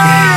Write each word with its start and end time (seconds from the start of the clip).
Yeah. 0.00 0.29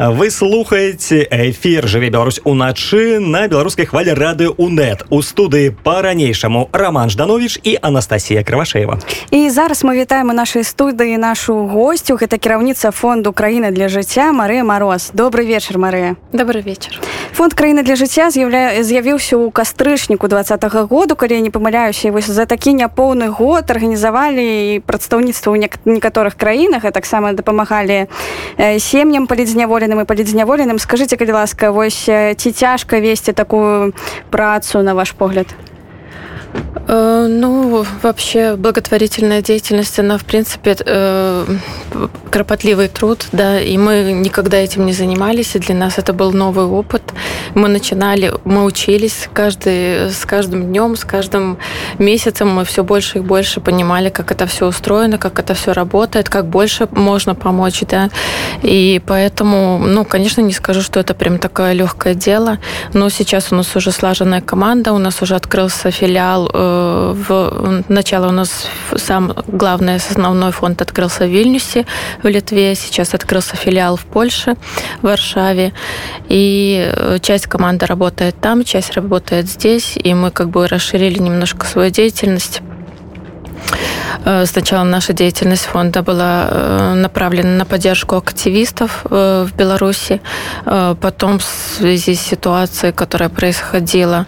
вы 0.00 0.30
слухаеце 0.30 1.26
эфир 1.30 1.88
жыве 1.88 2.10
Беларусь 2.10 2.40
уначы 2.44 3.18
на 3.18 3.48
беларускай 3.48 3.86
хвале 3.86 4.12
рады 4.12 4.50
унет 4.50 5.06
у 5.08 5.22
студыі 5.22 5.70
по-ранейшаму 5.70 6.68
роман 6.72 7.08
жданович 7.08 7.58
і 7.62 7.78
Анастасія 7.80 8.44
кравашеева 8.44 8.98
і 9.30 9.48
зараз 9.50 9.84
мы 9.84 9.96
вітаем 9.96 10.28
у 10.28 10.32
нашай 10.34 10.64
студыі 10.64 11.16
нашу 11.16 11.66
гостю 11.66 12.16
гэта 12.20 12.36
кіраўніца 12.36 12.90
фонду 12.90 13.32
краіны 13.32 13.70
для 13.70 13.88
жыцця 13.88 14.32
Марыя 14.32 14.64
мороз 14.64 15.10
добрый 15.14 15.46
вечер 15.46 15.78
Марыя 15.78 16.16
добрый 16.32 16.60
вечер 16.60 17.00
фонд 17.32 17.54
краіны 17.54 17.82
для 17.82 17.96
жыцця 17.96 18.28
з'яўля 18.28 18.82
з'явіўся 18.84 19.40
ў 19.40 19.48
кастрычніку 19.48 20.28
двадцатого 20.28 20.84
году 20.84 21.16
калі 21.16 21.34
я 21.34 21.40
не 21.40 21.50
памыляюся 21.50 22.12
вось 22.12 22.28
за 22.28 22.44
такі 22.44 22.76
няпоўны 22.76 23.32
год 23.32 23.70
арганізавалі 23.70 24.84
прадстаўніцтва 24.84 25.56
ў 25.56 25.72
некаторых 25.88 26.36
краінах 26.36 26.84
а 26.84 26.92
таксама 26.92 27.32
дапамагалі 27.32 28.12
сем'ям 28.76 29.24
палідзняволеным 29.24 29.86
зняволеным 29.86 29.89
і 30.00 30.04
палідзняволеным 30.04 30.78
скажитеце 30.78 31.16
калі 31.16 31.32
ласка 31.32 31.70
вось 31.70 32.08
ці 32.36 32.52
цяжка 32.52 33.00
весці 33.00 33.32
такую 33.32 33.92
працу 34.30 34.82
на 34.82 34.94
ваш 34.94 35.12
погляд 35.12 35.46
Э, 35.46 35.69
Ну, 36.87 37.85
вообще 38.01 38.55
благотворительная 38.55 39.41
деятельность, 39.41 39.97
она, 39.99 40.17
в 40.17 40.25
принципе, 40.25 40.75
э, 40.77 41.45
кропотливый 42.29 42.87
труд, 42.87 43.27
да, 43.31 43.61
и 43.61 43.77
мы 43.77 44.11
никогда 44.11 44.57
этим 44.57 44.85
не 44.85 44.93
занимались, 44.93 45.55
и 45.55 45.59
для 45.59 45.75
нас 45.75 45.97
это 45.97 46.11
был 46.13 46.33
новый 46.33 46.65
опыт. 46.65 47.01
Мы 47.55 47.69
начинали, 47.69 48.33
мы 48.45 48.65
учились 48.65 49.29
каждый, 49.31 50.09
с 50.09 50.25
каждым 50.25 50.63
днем, 50.63 50.95
с 50.95 51.05
каждым 51.05 51.57
месяцем 51.97 52.49
мы 52.49 52.65
все 52.65 52.83
больше 52.83 53.19
и 53.19 53.21
больше 53.21 53.61
понимали, 53.61 54.09
как 54.09 54.31
это 54.31 54.45
все 54.45 54.67
устроено, 54.67 55.17
как 55.17 55.39
это 55.39 55.53
все 55.53 55.71
работает, 55.73 56.29
как 56.29 56.47
больше 56.47 56.87
можно 56.91 57.35
помочь, 57.35 57.81
да, 57.89 58.09
и 58.63 59.01
поэтому, 59.05 59.77
ну, 59.85 60.03
конечно, 60.05 60.41
не 60.41 60.53
скажу, 60.53 60.81
что 60.81 60.99
это 60.99 61.13
прям 61.13 61.37
такое 61.37 61.73
легкое 61.73 62.15
дело, 62.15 62.57
но 62.93 63.09
сейчас 63.09 63.51
у 63.51 63.55
нас 63.55 63.75
уже 63.75 63.91
слаженная 63.91 64.41
команда, 64.41 64.93
у 64.93 64.97
нас 64.97 65.21
уже 65.21 65.35
открылся 65.35 65.91
филиал 65.91 66.40
начал, 66.41 66.49
э, 66.53 67.13
в 67.13 67.83
начало 67.89 68.27
у 68.27 68.31
нас 68.31 68.67
сам 68.95 69.33
главный 69.47 69.95
основной 69.95 70.51
фонд 70.51 70.81
открылся 70.81 71.25
в 71.25 71.29
Вильнюсе, 71.29 71.85
в 72.23 72.27
Литве. 72.27 72.75
Сейчас 72.75 73.13
открылся 73.13 73.55
филиал 73.55 73.95
в 73.95 74.05
Польше, 74.05 74.55
в 75.01 75.03
Варшаве. 75.03 75.73
И 76.29 76.91
э, 76.93 77.19
часть 77.21 77.47
команды 77.47 77.85
работает 77.85 78.35
там, 78.41 78.63
часть 78.63 78.93
работает 78.93 79.49
здесь. 79.49 79.97
И 80.03 80.13
мы 80.13 80.31
как 80.31 80.49
бы 80.49 80.67
расширили 80.67 81.19
немножко 81.19 81.65
свою 81.65 81.91
деятельность 81.91 82.61
сначала 84.45 84.83
наша 84.83 85.13
деятельность 85.13 85.65
фонда 85.65 86.01
была 86.01 86.47
э, 86.49 86.93
направлена 86.95 87.57
на 87.57 87.65
поддержку 87.65 88.15
активистов 88.15 89.05
э, 89.09 89.45
в 89.47 89.55
Беларуси. 89.55 90.21
Потом 90.65 91.39
в 91.39 91.43
связи 91.43 92.15
с 92.15 92.21
ситуацией, 92.21 92.91
которая 92.93 93.29
происходила, 93.29 94.25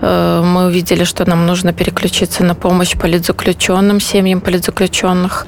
мы 0.00 0.66
увидели, 0.66 1.04
что 1.04 1.28
нам 1.28 1.46
нужно 1.46 1.72
переключиться 1.72 2.44
на 2.44 2.54
помощь 2.54 2.96
политзаключенным, 2.96 4.00
семьям 4.00 4.40
политзаключенных. 4.40 5.46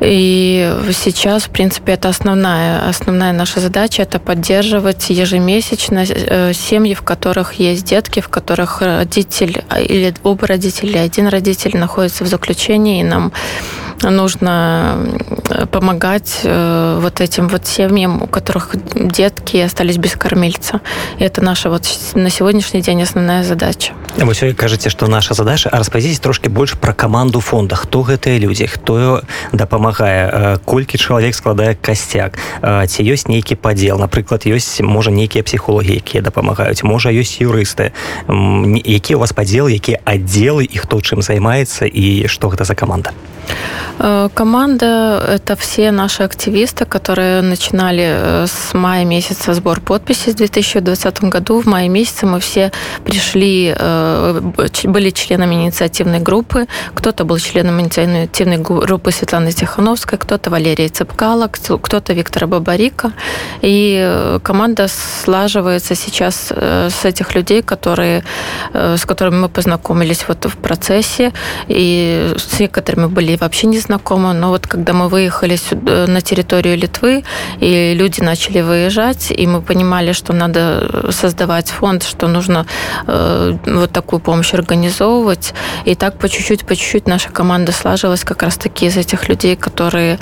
И 0.00 0.74
сейчас, 0.92 1.44
в 1.44 1.50
принципе, 1.50 1.92
это 1.92 2.08
основная, 2.08 2.88
основная 2.88 3.32
наша 3.32 3.60
задача, 3.60 4.02
это 4.02 4.18
поддерживать 4.18 5.08
ежемесячно 5.10 6.04
э, 6.06 6.52
семьи, 6.52 6.94
в 6.94 7.02
которых 7.02 7.54
есть 7.54 7.84
детки, 7.84 8.20
в 8.20 8.28
которых 8.28 8.82
родитель 8.82 9.64
или 9.78 10.14
оба 10.22 10.46
родителя, 10.46 11.00
один 11.00 11.28
родитель 11.28 11.76
находится 11.76 12.24
в 12.24 12.26
заключении, 12.26 13.00
и 13.00 13.04
нам 13.04 13.32
нужно 14.02 14.98
помогать 15.70 16.40
э, 16.44 16.98
вот 17.00 17.20
этим 17.20 17.48
вот 17.48 17.66
семьям, 17.66 18.22
у 18.22 18.26
которых 18.26 18.74
детки 18.94 19.56
остались 19.58 19.96
без 19.96 20.12
кормильца. 20.12 20.80
И 21.18 21.24
это 21.24 21.42
наша 21.42 21.70
вот 21.70 21.88
на 22.14 22.30
сегодняшний 22.30 22.82
день 22.82 23.02
основная 23.02 23.44
задача. 23.44 23.92
Вы 24.16 24.32
все 24.32 24.54
кажете, 24.54 24.90
что 24.90 25.06
наша 25.06 25.34
задача, 25.34 25.68
а 25.72 25.78
распозитесь 25.78 26.20
трошки 26.20 26.48
больше 26.48 26.76
про 26.76 26.92
команду 26.92 27.40
фонда. 27.40 27.76
Кто 27.76 28.02
гэтыя 28.02 28.38
люди, 28.38 28.66
кто 28.66 29.22
дапамагае, 29.52 30.30
э, 30.32 30.58
колькі 30.64 30.98
чалавек 30.98 31.34
складае 31.34 31.74
касцяк, 31.74 32.38
ці 32.60 33.02
ёсць 33.02 33.28
нейкі 33.28 33.56
падзел, 33.56 33.98
напрыклад, 33.98 34.46
ёсць 34.46 34.82
можа 34.82 35.10
нейкія 35.10 35.44
псіхологі, 35.44 35.94
якія 35.94 36.22
дапамагаюць, 36.22 36.82
можа 36.82 37.10
ёсць 37.10 37.40
юрысты, 37.40 37.92
які 38.28 39.14
у 39.14 39.18
вас 39.18 39.32
падзел, 39.32 39.68
якія 39.68 40.00
аддзелы 40.04 40.64
і 40.64 40.78
хто 40.78 41.00
чым 41.00 41.22
займаецца 41.22 41.86
і 41.86 42.28
што 42.28 42.48
гэта 42.48 42.64
за 42.64 42.74
команда? 42.74 43.12
Э, 43.98 44.28
команда– 44.34 45.24
это 45.28 45.56
все 45.56 45.90
наши 45.90 46.22
активисты, 46.22 46.84
которые 46.84 47.42
начинали 47.42 48.04
э, 48.06 48.46
с 48.46 48.74
мая 48.74 49.04
месяца 49.04 49.54
сбор 49.54 49.80
подписей 49.80 50.32
в 50.32 50.36
2020 50.36 51.24
году. 51.24 51.60
В 51.60 51.66
мае 51.66 51.88
месяце 51.88 52.26
мы 52.26 52.40
все 52.40 52.72
пришли, 53.04 53.74
э, 53.76 54.40
были 54.84 55.10
членами 55.10 55.54
инициативной 55.54 56.20
группы. 56.20 56.66
Кто-то 56.94 57.24
был 57.24 57.38
членом 57.38 57.80
инициативной 57.80 58.58
группы 58.58 59.12
Светланы 59.12 59.52
Тихановской, 59.52 60.18
кто-то 60.18 60.50
Валерия 60.50 60.88
Цепкала, 60.88 61.48
кто-то 61.48 62.12
Виктора 62.12 62.46
Бабарика. 62.46 63.12
И 63.62 64.38
команда 64.42 64.88
слаживается 64.88 65.94
сейчас 65.94 66.52
с 66.52 67.04
этих 67.04 67.34
людей, 67.34 67.62
которые, 67.62 68.24
с 68.72 69.04
которыми 69.06 69.36
мы 69.36 69.48
познакомились 69.48 70.24
вот 70.28 70.44
в 70.44 70.56
процессе, 70.56 71.32
и 71.68 72.34
с 72.36 72.60
некоторыми 72.60 73.06
были 73.06 73.35
вообще 73.36 73.66
не 73.66 73.78
знакомы, 73.78 74.32
но 74.32 74.48
вот 74.48 74.66
когда 74.66 74.92
мы 74.92 75.08
выехали 75.08 75.56
сюда, 75.56 76.06
на 76.06 76.20
территорию 76.20 76.76
Литвы, 76.76 77.24
и 77.60 77.94
люди 77.94 78.20
начали 78.20 78.60
выезжать, 78.60 79.30
и 79.30 79.46
мы 79.46 79.62
понимали, 79.62 80.12
что 80.12 80.32
надо 80.32 81.10
создавать 81.10 81.70
фонд, 81.70 82.02
что 82.02 82.28
нужно 82.28 82.66
э, 83.06 83.56
вот 83.66 83.92
такую 83.92 84.20
помощь 84.20 84.54
организовывать, 84.54 85.54
и 85.84 85.94
так 85.94 86.18
по 86.18 86.28
чуть-чуть, 86.28 86.66
по 86.66 86.76
чуть-чуть 86.76 87.06
наша 87.06 87.30
команда 87.30 87.72
слажилась 87.72 88.24
как 88.24 88.42
раз-таки 88.42 88.86
из 88.86 88.96
этих 88.96 89.28
людей, 89.28 89.56
которые 89.56 90.18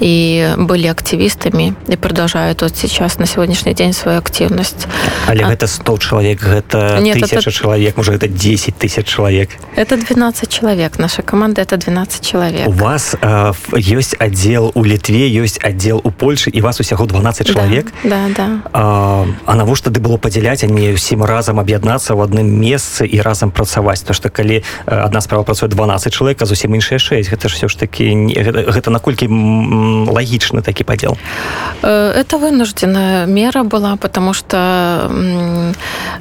и 0.00 0.54
были 0.56 0.86
активистами, 0.86 1.74
и 1.88 1.96
продолжают 1.96 2.62
вот 2.62 2.76
сейчас, 2.76 3.18
на 3.18 3.26
сегодняшний 3.26 3.74
день, 3.74 3.92
свою 3.92 4.18
активность. 4.18 4.86
Але 5.28 5.44
а... 5.44 5.52
это 5.52 5.66
100 5.66 5.98
человек, 5.98 6.44
это 6.44 6.98
Нет, 7.00 7.20
тысяча 7.20 7.36
это... 7.36 7.50
человек, 7.50 7.96
может, 7.96 8.14
это 8.14 8.28
10 8.28 8.76
тысяч 8.76 9.06
человек? 9.06 9.50
Это 9.76 9.96
12 9.96 10.48
человек. 10.48 10.98
Наша 10.98 11.22
команда– 11.22 11.62
это 11.62 11.76
12 11.76 12.26
человек 12.26 12.53
человек. 12.54 12.68
У 12.68 12.84
вас 12.84 13.16
э, 13.20 13.52
есть 13.76 14.16
отдел 14.18 14.72
у 14.74 14.84
Литве, 14.84 15.28
есть 15.28 15.62
отдел 15.62 16.00
у 16.02 16.10
Польши, 16.10 16.50
и 16.50 16.60
вас 16.60 16.80
усяго 16.80 17.06
12 17.06 17.46
человек. 17.46 17.86
Да, 18.04 18.26
да. 18.28 18.48
да. 18.48 18.60
А, 18.72 19.26
а 19.46 19.54
навошта 19.54 19.90
тады 19.90 20.00
было 20.00 20.16
падзяляць, 20.16 20.64
а 20.64 20.66
не 20.66 20.94
ўсім 20.94 21.24
разам 21.24 21.60
аб'яднацца 21.60 22.14
ў 22.14 22.24
адным 22.24 22.48
месцы 22.48 23.06
і 23.06 23.20
разам 23.20 23.50
працаваць, 23.50 24.02
то 24.02 24.12
што 24.14 24.30
калі 24.30 24.62
адна 24.86 25.20
справа 25.20 25.44
працуе 25.44 25.68
12 25.68 26.12
чалавек, 26.12 26.42
а 26.42 26.46
зусім 26.46 26.74
іншыя 26.74 26.98
6, 26.98 27.30
гэта 27.30 27.48
ж 27.48 27.54
все 27.54 27.68
ж 27.68 27.78
таки 27.78 28.08
гэта, 28.14 28.64
гэта 28.70 28.90
наколькі 28.90 29.28
лагічны 30.08 30.62
такі 30.62 30.84
падзел. 30.84 31.18
Э, 31.82 32.12
это 32.16 32.38
вынужденная 32.38 33.26
мера 33.26 33.64
была, 33.64 33.96
потому 33.96 34.32
что 34.32 35.10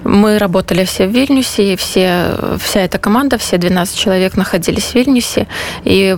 мы 0.03 0.37
работали 0.37 0.83
все 0.83 1.07
в 1.07 1.11
Вильнюсе, 1.11 1.73
и 1.73 1.75
все, 1.75 2.35
вся 2.59 2.81
эта 2.81 2.97
команда, 2.97 3.37
все 3.37 3.57
12 3.57 3.97
человек 3.97 4.37
находились 4.37 4.91
в 4.91 4.95
Вильнюсе, 4.95 5.47
и 5.83 6.17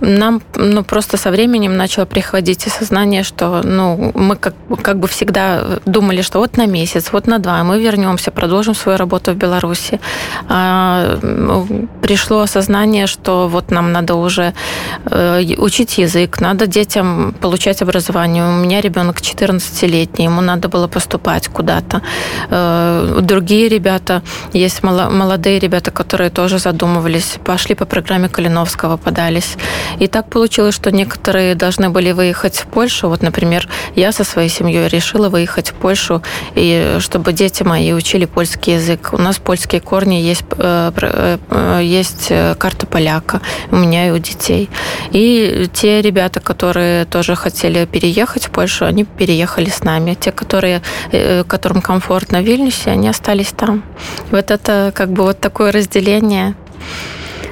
нам 0.00 0.42
ну, 0.56 0.82
просто 0.84 1.16
со 1.16 1.30
временем 1.30 1.76
начало 1.76 2.06
приходить 2.06 2.66
осознание, 2.66 3.22
что 3.22 3.60
ну, 3.64 4.12
мы 4.14 4.36
как, 4.36 4.54
как 4.82 4.98
бы 4.98 5.08
всегда 5.08 5.80
думали, 5.86 6.22
что 6.22 6.38
вот 6.38 6.56
на 6.56 6.66
месяц, 6.66 7.12
вот 7.12 7.26
на 7.26 7.38
два 7.38 7.62
мы 7.64 7.80
вернемся, 7.80 8.30
продолжим 8.30 8.74
свою 8.74 8.98
работу 8.98 9.32
в 9.32 9.36
Беларуси. 9.36 10.00
А, 10.48 11.18
пришло 12.02 12.40
осознание, 12.40 13.06
что 13.06 13.48
вот 13.48 13.70
нам 13.70 13.92
надо 13.92 14.14
уже 14.14 14.52
э, 15.04 15.54
учить 15.58 15.98
язык, 15.98 16.40
надо 16.40 16.66
детям 16.66 17.34
получать 17.40 17.82
образование. 17.82 18.44
У 18.44 18.52
меня 18.52 18.80
ребенок 18.80 19.20
14-летний, 19.20 20.24
ему 20.24 20.40
надо 20.40 20.68
было 20.68 20.88
поступать 20.88 21.48
куда-то. 21.48 22.02
Э, 22.50 23.18
другие 23.20 23.68
ребята, 23.68 24.22
есть 24.52 24.82
молодые 24.82 25.58
ребята, 25.58 25.90
которые 25.90 26.30
тоже 26.30 26.58
задумывались, 26.58 27.38
пошли 27.44 27.74
по 27.74 27.84
программе 27.84 28.28
Калиновского, 28.28 28.96
подались. 28.96 29.56
И 29.98 30.06
так 30.06 30.28
получилось, 30.28 30.74
что 30.74 30.90
некоторые 30.90 31.54
должны 31.54 31.90
были 31.90 32.12
выехать 32.12 32.56
в 32.58 32.66
Польшу. 32.66 33.08
Вот, 33.08 33.22
например, 33.22 33.68
я 33.94 34.12
со 34.12 34.24
своей 34.24 34.48
семьей 34.48 34.88
решила 34.88 35.28
выехать 35.28 35.70
в 35.70 35.74
Польшу, 35.74 36.22
и 36.54 36.96
чтобы 37.00 37.32
дети 37.32 37.62
мои 37.62 37.92
учили 37.92 38.24
польский 38.24 38.74
язык. 38.74 39.10
У 39.12 39.18
нас 39.18 39.38
польские 39.38 39.80
корни, 39.80 40.14
есть, 40.14 40.44
э, 40.56 40.92
э, 41.50 41.80
есть 41.82 42.32
карта 42.58 42.86
поляка 42.86 43.40
у 43.70 43.76
меня 43.76 44.08
и 44.08 44.10
у 44.10 44.18
детей. 44.18 44.68
И 45.10 45.68
те 45.72 46.02
ребята, 46.02 46.40
которые 46.40 47.04
тоже 47.04 47.34
хотели 47.34 47.84
переехать 47.86 48.46
в 48.46 48.50
Польшу, 48.50 48.84
они 48.84 49.04
переехали 49.04 49.70
с 49.70 49.82
нами. 49.84 50.14
Те, 50.14 50.32
которые, 50.32 50.82
э, 51.12 51.44
которым 51.44 51.82
комфортно 51.82 52.40
в 52.40 52.44
Вильнюсе, 52.44 52.90
они 52.90 53.08
остались 53.08 53.52
там. 53.52 53.82
Вот 54.30 54.50
это 54.50 54.92
как 54.94 55.12
бы 55.12 55.22
вот 55.22 55.40
такое 55.40 55.72
разделение. 55.72 56.54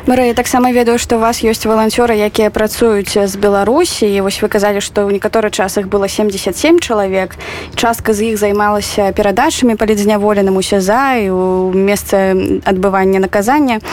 Марыя 0.09 0.33
таксама 0.33 0.73
ведаю 0.73 0.97
што 0.97 1.17
у 1.17 1.21
вас 1.21 1.45
ёсць 1.45 1.69
валанцёры 1.69 2.17
якія 2.17 2.49
працуюць 2.49 3.13
з 3.13 3.35
беларусі. 3.37 4.09
І 4.09 4.25
вось 4.25 4.41
вы 4.41 4.49
казалі 4.49 4.81
што 4.81 5.05
ў 5.05 5.21
некаторы 5.21 5.53
час 5.53 5.77
іх 5.77 5.93
было 5.93 6.09
77 6.09 6.81
чалавек. 6.81 7.37
Частка 7.77 8.17
з 8.17 8.33
іх 8.33 8.41
займалася 8.41 9.13
перадачамі 9.13 9.77
палідзняволеным 9.77 10.57
у 10.57 10.65
сяза 10.65 11.21
і 11.21 11.29
у 11.29 11.69
месцы 11.77 12.33
адбывання 12.65 13.21
наказання. 13.21 13.85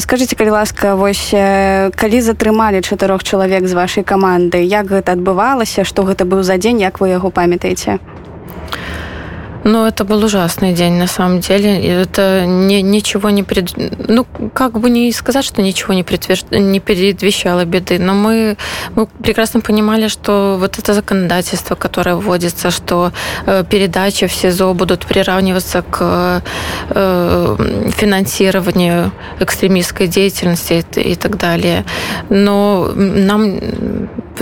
Скажитеце 0.00 0.40
калі 0.40 0.56
ласка 0.56 0.96
вось 0.96 1.28
калі 1.92 2.18
затрымалі 2.24 2.80
чатырох 2.80 3.20
чалавек 3.20 3.68
з 3.68 3.76
вашай 3.76 4.00
каманды 4.00 4.64
як 4.64 4.88
гэта 4.88 5.12
адбывалася 5.12 5.84
што 5.84 6.08
гэта 6.08 6.24
быў 6.24 6.40
за 6.40 6.56
дзень 6.56 6.80
як 6.80 7.04
вы 7.04 7.12
яго 7.12 7.28
памятаеце 7.28 8.00
Ну, 9.64 9.86
это 9.86 10.04
был 10.04 10.24
ужасный 10.24 10.72
день, 10.72 10.94
на 10.94 11.06
самом 11.06 11.40
деле. 11.40 12.02
Это 12.02 12.46
не, 12.46 12.82
ничего 12.82 13.30
не 13.30 13.42
пред... 13.42 13.72
Ну, 14.08 14.26
как 14.54 14.78
бы 14.80 14.90
не 14.90 15.12
сказать, 15.12 15.44
что 15.44 15.62
ничего 15.62 15.94
не, 15.94 16.02
предвещ... 16.02 16.44
не 16.50 16.80
предвещало 16.80 17.64
беды, 17.64 17.98
но 17.98 18.14
мы, 18.14 18.56
мы 18.94 19.06
прекрасно 19.06 19.60
понимали, 19.60 20.08
что 20.08 20.56
вот 20.58 20.78
это 20.78 20.94
законодательство, 20.94 21.74
которое 21.74 22.16
вводится, 22.16 22.70
что 22.70 23.12
э, 23.46 23.64
передачи 23.68 24.26
в 24.26 24.32
СИЗО 24.32 24.74
будут 24.74 25.06
приравниваться 25.06 25.82
к 25.82 26.42
э, 26.90 27.90
финансированию 27.96 29.12
экстремистской 29.40 30.06
деятельности 30.06 30.84
и, 30.96 31.12
и 31.12 31.14
так 31.14 31.36
далее. 31.36 31.84
Но 32.30 32.90
нам 32.94 33.60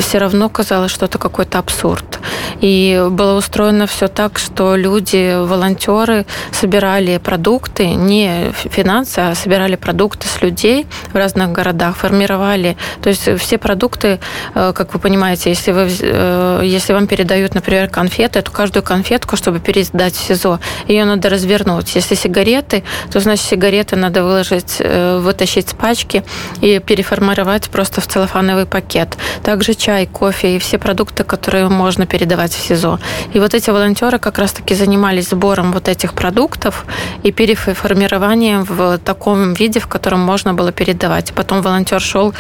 все 0.01 0.19
равно 0.19 0.49
казалось, 0.49 0.91
что 0.91 1.07
это 1.07 1.19
какой-то 1.19 1.59
абсурд. 1.59 2.19
И 2.61 3.07
было 3.11 3.37
устроено 3.37 3.87
все 3.87 4.09
так, 4.09 4.39
что 4.39 4.77
люди, 4.77 5.37
волонтеры 5.45 6.27
собирали 6.53 7.19
продукты, 7.19 7.87
не 7.89 8.53
финансы, 8.53 9.19
а 9.19 9.35
собирали 9.35 9.77
продукты 9.77 10.27
с 10.27 10.43
людей 10.43 10.87
в 11.13 11.17
разных 11.17 11.53
городах, 11.53 11.97
формировали. 11.97 12.77
То 13.03 13.11
есть 13.11 13.29
все 13.39 13.59
продукты, 13.59 14.19
э, 14.55 14.73
как 14.75 14.95
вы 14.95 15.01
понимаете, 15.01 15.51
если, 15.51 15.73
вы, 15.73 15.89
э, 16.01 16.63
если 16.65 16.93
вам 16.93 17.07
передают, 17.07 17.55
например, 17.55 17.89
конфеты, 17.89 18.43
то 18.43 18.51
каждую 18.51 18.83
конфетку, 18.83 19.37
чтобы 19.37 19.61
передать 19.61 20.15
в 20.15 20.21
СИЗО, 20.21 20.59
ее 20.89 21.05
надо 21.05 21.29
развернуть. 21.29 21.95
Если 21.95 22.15
сигареты, 22.15 22.83
то 23.13 23.21
значит 23.21 23.47
сигареты 23.47 23.97
надо 23.97 24.23
выложить, 24.25 24.77
э, 24.81 25.19
вытащить 25.19 25.69
с 25.69 25.75
пачки 25.75 26.25
и 26.61 26.79
переформировать 26.79 27.69
просто 27.71 28.01
в 28.01 28.07
целлофановый 28.07 28.67
пакет. 28.67 29.17
Также 29.43 29.75
чай, 29.89 30.07
кофе 30.07 30.57
и 30.57 30.59
все 30.59 30.77
продукты, 30.79 31.25
которые 31.25 31.69
можно 31.71 32.05
передавать 32.07 32.53
в 32.53 32.61
СИЗО. 32.61 32.99
И 33.35 33.41
вот 33.41 33.55
эти 33.55 33.71
волонтеры 33.71 34.19
как 34.19 34.39
раз-таки 34.39 34.75
занимались 34.75 35.31
сбором 35.31 35.73
вот 35.73 35.89
этих 35.89 36.13
продуктов 36.13 36.85
и 37.23 37.33
переформированием 37.33 38.65
в 38.65 38.99
таком 38.99 39.55
виде, 39.55 39.81
в 39.81 39.87
котором 39.87 40.21
можно 40.21 40.53
было 40.53 40.73
передавать. 40.73 41.33
Потом 41.33 41.63
волонтер 41.63 42.01
шел 42.01 42.35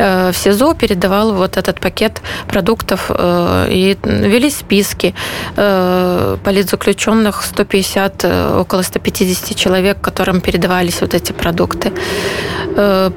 Э, 0.00 0.30
в 0.32 0.36
СИЗО 0.36 0.74
передавал 0.74 1.32
вот 1.32 1.56
этот 1.56 1.80
пакет 1.80 2.22
продуктов 2.48 3.10
э, 3.10 3.68
и 3.70 3.96
вели 4.04 4.50
списки 4.50 5.14
э, 5.56 6.36
политзаключенных 6.44 7.42
150, 7.42 8.24
около 8.58 8.82
150 8.82 9.56
человек, 9.56 10.00
которым 10.00 10.40
передавались 10.40 11.00
вот 11.00 11.14
эти 11.14 11.32
продукты. 11.32 11.92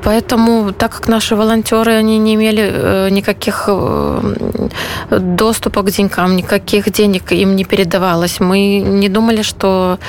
Поэтому, 0.03 0.73
так 0.73 0.91
как 0.91 1.07
наши 1.07 1.35
волонтеры, 1.35 1.93
они 1.93 2.17
не 2.17 2.33
имели 2.33 3.09
никаких 3.11 3.62
доступа 5.09 5.81
к 5.81 5.91
деньгам, 5.91 6.35
никаких 6.35 6.91
денег 6.91 7.31
им 7.31 7.55
не 7.55 7.63
передавалось, 7.63 8.39
мы 8.39 8.79
не 8.79 9.09
думали, 9.09 9.41
что 9.41 9.99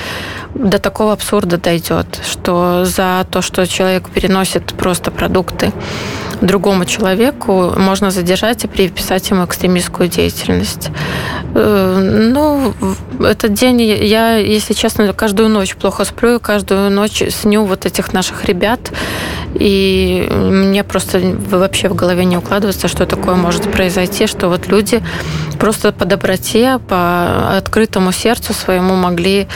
до 0.53 0.79
такого 0.79 1.13
абсурда 1.13 1.57
дойдет, 1.57 2.21
что 2.29 2.85
за 2.85 3.25
то, 3.29 3.41
что 3.41 3.67
человек 3.67 4.09
переносит 4.09 4.73
просто 4.73 5.11
продукты 5.11 5.71
другому 6.41 6.85
человеку, 6.85 7.73
можно 7.77 8.11
задержать 8.11 8.63
и 8.63 8.67
приписать 8.67 9.29
ему 9.29 9.45
экстремистскую 9.45 10.09
деятельность. 10.09 10.89
Э, 11.53 12.31
ну, 12.31 12.73
этот 13.19 13.53
день 13.53 13.81
я, 13.81 14.37
если 14.37 14.73
честно, 14.73 15.11
каждую 15.13 15.49
ночь 15.49 15.75
плохо 15.75 16.03
сплю, 16.05 16.39
каждую 16.39 16.91
ночь 16.91 17.23
сню 17.29 17.65
вот 17.65 17.85
этих 17.85 18.13
наших 18.13 18.45
ребят, 18.45 18.91
и 19.59 20.27
мне 20.31 20.83
просто 20.83 21.19
вообще 21.49 21.89
в 21.89 21.95
голове 21.95 22.25
не 22.25 22.37
укладывается, 22.37 22.87
что 22.87 23.05
такое 23.05 23.35
может 23.35 23.71
произойти, 23.71 24.27
что 24.27 24.49
вот 24.49 24.67
люди 24.67 25.01
просто 25.59 25.91
по 25.91 26.05
доброте, 26.05 26.79
по 26.87 27.57
открытому 27.57 28.11
сердцу 28.11 28.53
своему 28.53 28.95
могли 28.95 29.47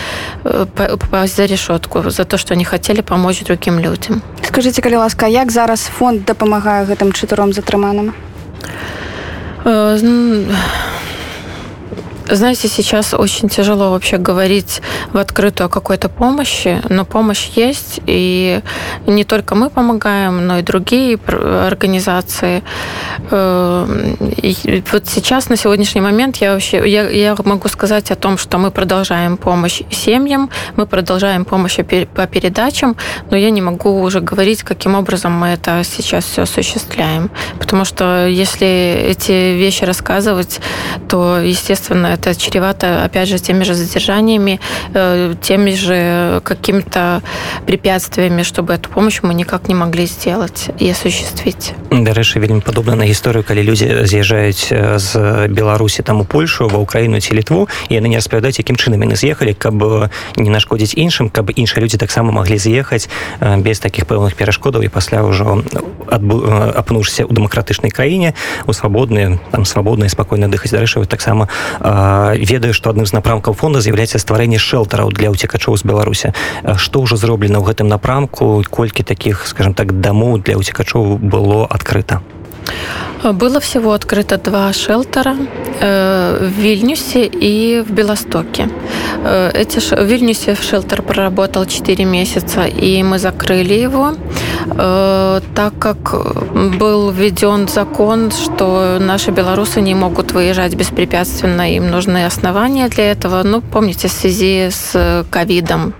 э, 0.43 0.65
попасть 0.75 1.35
за 1.35 1.45
решетку 1.45 2.09
за 2.09 2.23
то, 2.23 2.37
что 2.37 2.53
они 2.53 2.63
хотели 2.63 3.01
помочь 3.01 3.43
другим 3.43 3.79
людям. 3.79 4.21
Скажите, 4.43 4.81
калі 4.81 4.95
ласка, 4.95 5.27
як 5.27 5.51
зараз 5.51 5.81
фонд 5.81 6.25
дапамагае 6.25 6.85
гэтым 6.85 7.11
чатыром 7.11 7.53
затрыманым? 7.53 8.13
Знаете, 12.31 12.67
сейчас 12.67 13.13
очень 13.13 13.49
тяжело 13.49 13.91
вообще 13.91 14.17
говорить 14.17 14.81
в 15.13 15.17
открытую 15.17 15.65
о 15.65 15.69
какой-то 15.69 16.09
помощи, 16.09 16.81
но 16.89 17.05
помощь 17.05 17.49
есть, 17.55 17.99
и 18.05 18.61
не 19.07 19.23
только 19.23 19.55
мы 19.55 19.69
помогаем, 19.69 20.45
но 20.45 20.59
и 20.59 20.61
другие 20.61 21.17
организации. 21.17 22.63
Э, 23.31 23.87
и 24.19 24.83
вот 24.91 25.07
сейчас, 25.07 25.49
на 25.49 25.55
сегодняшний 25.55 26.01
момент, 26.01 26.37
я 26.37 26.53
вообще 26.53 26.87
я, 26.89 27.09
я 27.09 27.35
могу 27.43 27.67
сказать 27.67 28.11
о 28.11 28.15
том, 28.15 28.37
что 28.37 28.57
мы 28.57 28.71
продолжаем 28.71 29.37
помощь 29.37 29.81
семьям, 29.89 30.49
мы 30.75 30.85
продолжаем 30.85 31.45
помощь 31.45 31.77
по 32.13 32.27
передачам, 32.27 32.95
но 33.31 33.37
я 33.37 33.49
не 33.49 33.61
могу 33.61 34.01
уже 34.01 34.19
говорить, 34.19 34.63
каким 34.63 34.95
образом 34.95 35.31
мы 35.31 35.47
это 35.47 35.81
сейчас 35.83 36.25
все 36.25 36.43
осуществляем. 36.43 37.31
Потому 37.59 37.85
что 37.85 38.27
если 38.27 38.67
эти 38.67 39.55
вещи 39.55 39.83
рассказывать, 39.83 40.59
то, 41.07 41.39
естественно, 41.39 42.07
это 42.18 42.34
чревато, 42.34 43.04
опять 43.04 43.28
же, 43.28 43.38
теми 43.38 43.64
же 43.64 43.74
задержаниями, 43.74 44.60
э, 44.94 45.34
теми 45.40 45.70
же 45.74 46.40
какими-то 46.44 47.22
препятствиями, 47.66 48.42
чтобы 48.42 48.74
эту 48.74 48.88
помощь 48.88 49.20
мы 49.22 49.34
никак 49.34 49.68
не 49.68 49.74
могли 49.74 50.06
сделать 50.06 50.70
и 50.78 50.90
осуществить. 50.90 51.72
Дарэчы, 51.90 52.40
вельмі 52.40 52.60
падобна 52.60 52.96
на 52.96 53.04
гісторыю, 53.04 53.44
калі 53.44 53.62
людзі 53.62 54.04
з'язджаюць 54.04 54.72
з 54.98 55.48
Беларусі 55.48 56.02
там 56.02 56.20
у 56.20 56.24
Польшу, 56.24 56.68
ва 56.68 56.78
Украіну 56.78 57.20
ці 57.20 57.34
літву, 57.34 57.68
і 57.88 57.94
яны 57.94 58.08
не 58.08 58.16
распавядаюць, 58.16 58.58
якім 58.58 58.76
чынам 58.76 59.02
яны 59.02 59.16
з'ехалі, 59.16 59.54
каб 59.54 59.74
не 60.36 60.50
нашкодзіць 60.50 60.94
іншым, 60.98 61.30
каб 61.30 61.50
іншыя 61.54 61.82
людзі 61.82 61.96
таксама 61.96 62.32
маглі 62.32 62.58
з'ехаць 62.58 63.08
без 63.40 63.78
такіх 63.78 64.06
пэўных 64.06 64.34
перашкодаў 64.34 64.82
і 64.82 64.88
пасля 64.88 65.22
ўжо 65.22 65.62
апнуўшся 66.08 67.24
ў 67.24 67.32
дэмакратычнай 67.32 67.90
краіне 67.90 68.34
у 68.66 68.72
свабодныя 68.72 69.38
там 69.50 69.64
свабодна 69.64 70.06
і 70.06 70.12
спакойна 70.12 70.48
дыхаць 70.48 70.72
дарэчы 70.72 71.04
таксама 71.06 71.48
ведаю 72.39 72.73
што 72.73 72.89
адным 72.89 73.05
з 73.05 73.13
напрамкаў 73.17 73.53
фонда 73.53 73.83
з'яўляецца 73.83 74.19
стварэнне 74.19 74.57
шэлтараў 74.57 75.11
для 75.11 75.31
ўцекачоў 75.35 75.77
з 75.77 75.83
беларуся 75.83 76.33
што 76.77 77.03
ўжо 77.03 77.15
зроблена 77.19 77.59
ў 77.59 77.67
гэтым 77.71 77.87
напрамку? 77.87 78.63
Колькі 78.69 79.03
таких 79.03 79.47
скажем 79.47 79.73
так 79.73 79.99
дамоў 79.99 80.39
для 80.43 80.57
ўцекачоў 80.57 81.17
было 81.19 81.65
адкрыта 81.67 82.21
Было 83.23 83.59
всего 83.59 83.91
открыто 83.91 84.37
два 84.37 84.71
шелтера 84.71 85.35
э, 85.81 86.37
в 86.41 86.59
Вильнюсе 86.59 87.25
и 87.25 87.81
в 87.81 87.91
Белостоке. 87.91 88.69
Э, 89.25 89.51
эти. 89.53 89.79
В 89.79 90.05
Вильнюсе 90.05 90.55
шелтер 90.55 91.01
проработал 91.01 91.65
4 91.65 92.05
месяца, 92.05 92.63
и 92.63 93.03
мы 93.03 93.19
закрыли 93.19 93.73
его, 93.73 94.13
э, 94.65 95.41
так 95.53 95.73
как 95.79 96.15
был 96.79 97.11
введен 97.11 97.67
закон, 97.67 98.31
что 98.31 98.97
наши 98.99 99.31
белорусы 99.31 99.81
не 99.81 99.95
могут 99.95 100.31
выезжать 100.31 100.75
беспрепятственно, 100.75 101.73
им 101.75 101.91
нужны 101.91 102.25
основания 102.25 102.87
для 102.87 103.11
этого. 103.11 103.43
Ну, 103.43 103.61
помните, 103.61 104.07
в 104.07 104.11
связи 104.11 104.69
с 104.71 105.25
ковидом 105.29 105.93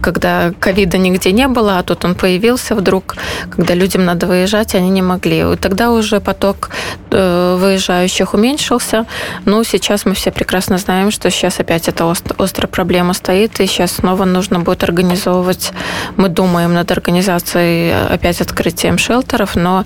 когда 0.00 0.52
ковида 0.60 0.98
нигде 0.98 1.32
не 1.32 1.48
было, 1.48 1.78
а 1.78 1.82
тут 1.82 2.04
он 2.04 2.14
появился 2.14 2.74
вдруг, 2.74 3.16
когда 3.50 3.74
людям 3.74 4.04
надо 4.04 4.26
выезжать, 4.26 4.74
они 4.74 4.90
не 4.90 5.02
могли. 5.02 5.38
И 5.38 5.56
тогда 5.56 5.90
уже 5.90 6.20
поток 6.20 6.70
э, 7.10 7.56
выезжающих 7.58 8.34
уменьшился. 8.34 9.06
Ну, 9.44 9.64
сейчас 9.64 10.04
мы 10.04 10.14
все 10.14 10.30
прекрасно 10.30 10.78
знаем, 10.78 11.10
что 11.10 11.30
сейчас 11.30 11.60
опять 11.60 11.88
эта 11.88 12.10
острая 12.38 12.68
проблема 12.68 13.14
стоит, 13.14 13.60
и 13.60 13.66
сейчас 13.66 13.92
снова 13.92 14.24
нужно 14.24 14.60
будет 14.60 14.82
организовывать, 14.84 15.72
мы 16.16 16.28
думаем 16.28 16.74
над 16.74 16.90
организацией 16.90 17.94
опять 18.10 18.40
открытием 18.40 18.98
шелтеров, 18.98 19.56
но, 19.56 19.84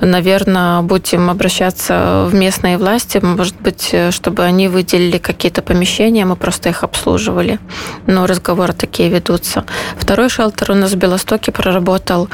наверное, 0.00 0.82
будем 0.82 1.30
обращаться 1.30 2.28
в 2.28 2.34
местные 2.34 2.78
власти, 2.78 3.18
может 3.18 3.60
быть, 3.60 3.94
чтобы 4.10 4.42
они 4.42 4.68
выделили 4.68 5.18
какие-то 5.18 5.62
помещения, 5.62 6.24
мы 6.24 6.36
просто 6.36 6.70
их 6.70 6.82
обслуживали. 6.82 7.58
Но 8.06 8.26
разговоры 8.26 8.72
такие 8.94 9.08
ведутся. 9.08 9.64
Второй 9.98 10.28
шелтер 10.28 10.70
у 10.70 10.74
нас 10.74 10.92
в 10.92 10.96
Белостоке 10.96 11.50
проработал 11.50 12.28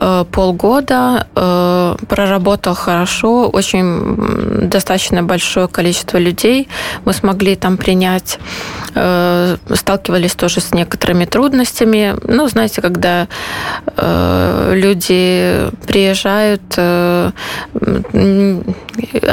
э, 0.00 0.24
полгода, 0.30 1.26
э, 1.34 1.96
проработал 2.08 2.74
хорошо, 2.74 3.48
очень 3.48 4.68
достаточно 4.68 5.22
большое 5.22 5.66
количество 5.66 6.18
людей. 6.18 6.68
Мы 7.06 7.14
смогли 7.14 7.56
там 7.56 7.78
принять, 7.78 8.38
э, 8.94 9.56
сталкивались 9.74 10.34
тоже 10.34 10.60
с 10.60 10.74
некоторыми 10.74 11.24
трудностями. 11.24 12.14
Ну, 12.28 12.48
знаете, 12.48 12.82
когда 12.82 13.26
э, 13.96 14.72
люди 14.74 15.70
приезжают, 15.86 16.78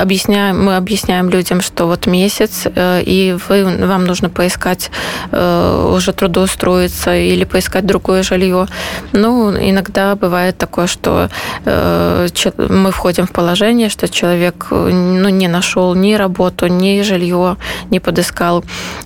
объясняем, 0.01 0.65
мы 0.65 0.77
объясняем 0.77 1.29
людям, 1.29 1.61
что 1.61 1.87
вот 1.87 2.07
месяц, 2.07 2.65
и 2.77 3.37
вы, 3.49 3.65
вам 3.85 4.05
нужно 4.05 4.29
поискать 4.29 4.89
уже 5.31 6.13
трудоустроиться 6.61 7.15
или 7.15 7.45
поискать 7.45 7.85
другое 7.85 8.23
жилье. 8.23 8.67
Ну, 9.13 9.51
иногда 9.51 10.15
бывает 10.15 10.57
такое, 10.57 10.87
что 10.87 11.29
мы 11.65 12.91
входим 12.91 13.25
в 13.25 13.31
положение, 13.31 13.89
что 13.89 14.07
человек 14.07 14.67
ну, 14.69 15.29
не 15.29 15.47
нашел 15.47 15.95
ни 15.95 16.13
работу, 16.13 16.67
ни 16.67 17.01
жилье, 17.01 17.57
не 17.89 17.99
подыскал, 17.99 18.63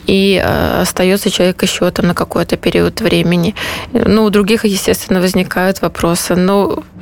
и 0.07 0.43
остается 0.81 1.29
человек 1.29 1.63
еще 1.63 1.91
там 1.91 2.07
на 2.07 2.13
какой-то 2.13 2.57
период 2.57 3.01
времени. 3.01 3.55
Ну, 3.93 4.23
у 4.23 4.29
других, 4.29 4.65
естественно, 4.65 5.21
возникают 5.21 5.81
вопросы. 5.81 6.35
Но 6.35 6.71
э, 6.73 6.94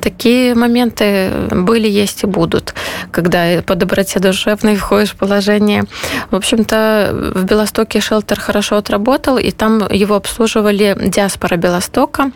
такие 0.00 0.54
моменты 0.54 1.30
были, 1.50 1.88
есть 1.88 2.22
и 2.22 2.26
будут, 2.26 2.74
когда 3.10 3.62
по 3.62 3.74
доброте 3.74 4.20
душевной 4.20 4.76
входишь 4.76 5.10
в 5.10 5.16
положение. 5.16 5.84
В 6.30 6.36
общем-то, 6.36 7.32
в 7.34 7.44
Белостоке 7.44 8.00
шелтер 8.00 8.40
хорошо 8.40 8.76
отработал, 8.76 9.38
и 9.38 9.50
там 9.50 9.86
его 9.90 10.14
обслуживали 10.14 10.96
диаспора 11.00 11.56
Белостока. 11.56 12.30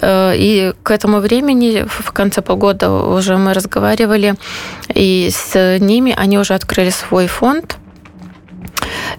Э, 0.00 0.34
и 0.36 0.72
к 0.82 0.90
этому 0.90 1.18
времени, 1.18 1.86
в 1.88 2.12
конце 2.12 2.42
полгода 2.42 2.90
уже 2.90 3.36
мы 3.36 3.54
разговаривали, 3.54 4.34
и 4.94 5.30
с 5.32 5.78
ними 5.80 6.14
они 6.16 6.38
уже 6.38 6.54
открыли 6.54 6.90
свой 6.90 7.26
фонд, 7.26 7.77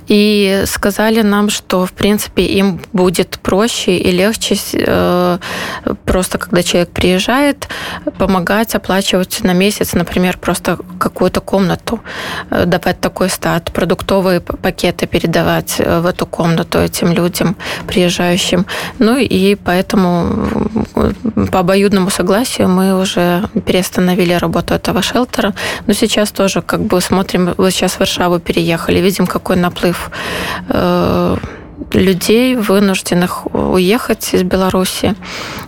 и 0.07 0.63
сказали 0.65 1.21
нам, 1.21 1.49
что, 1.49 1.85
в 1.85 1.93
принципе, 1.93 2.43
им 2.43 2.81
будет 2.93 3.39
проще 3.41 3.97
и 3.97 4.11
легче 4.11 4.57
э, 4.73 5.37
просто, 6.05 6.37
когда 6.37 6.63
человек 6.63 6.89
приезжает, 6.89 7.67
помогать 8.17 8.75
оплачивать 8.75 9.43
на 9.43 9.53
месяц, 9.53 9.93
например, 9.93 10.37
просто 10.37 10.77
какую-то 10.99 11.41
комнату, 11.41 11.99
э, 12.49 12.65
давать 12.65 12.99
такой 12.99 13.29
стат, 13.29 13.71
продуктовые 13.71 14.39
пакеты 14.39 15.07
передавать 15.07 15.75
э, 15.79 15.99
в 15.99 16.05
эту 16.05 16.25
комнату 16.25 16.79
этим 16.79 17.11
людям, 17.11 17.55
приезжающим. 17.87 18.65
Ну 18.99 19.17
и 19.17 19.55
поэтому 19.55 20.69
по 21.51 21.59
обоюдному 21.59 22.09
согласию 22.09 22.69
мы 22.69 22.99
уже 22.99 23.43
переостановили 23.65 24.33
работу 24.33 24.73
этого 24.73 25.01
шелтера. 25.01 25.53
Но 25.87 25.93
сейчас 25.93 26.31
тоже 26.31 26.61
как 26.61 26.81
бы 26.81 27.01
смотрим, 27.01 27.53
вот 27.57 27.71
сейчас 27.71 27.93
в 27.93 27.99
Варшаву 27.99 28.39
переехали, 28.39 28.99
видим, 28.99 29.27
какой 29.27 29.55
наплыв 29.79 30.11
э, 30.69 31.37
людей, 31.93 32.55
вынужденных 32.55 33.47
уехать 33.53 34.33
из 34.33 34.43
Беларуси. 34.43 35.15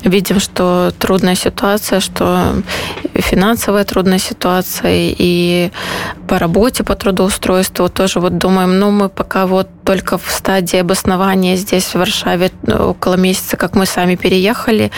Видим, 0.04 0.40
что 0.40 0.92
трудная 1.00 1.36
ситуация, 1.36 2.00
что 2.00 2.54
финансовая 3.16 3.84
трудная 3.86 4.20
ситуация, 4.20 5.16
и 5.18 5.72
по 6.28 6.38
работе, 6.38 6.84
по 6.84 6.96
трудоустройству 6.96 7.90
тоже 7.90 8.20
вот 8.20 8.38
думаем, 8.38 8.80
ну, 8.80 8.92
мы 8.92 9.10
пока 9.10 9.46
вот 9.46 9.70
только 9.92 10.18
в 10.18 10.32
стадии 10.32 10.80
обоснования 10.80 11.58
здесь, 11.58 11.84
в 11.84 11.96
Варшаве, 11.96 12.50
около 12.66 13.16
месяца, 13.16 13.58
как 13.58 13.76
мы 13.76 13.86
сами 13.86 14.16
переехали, 14.16 14.90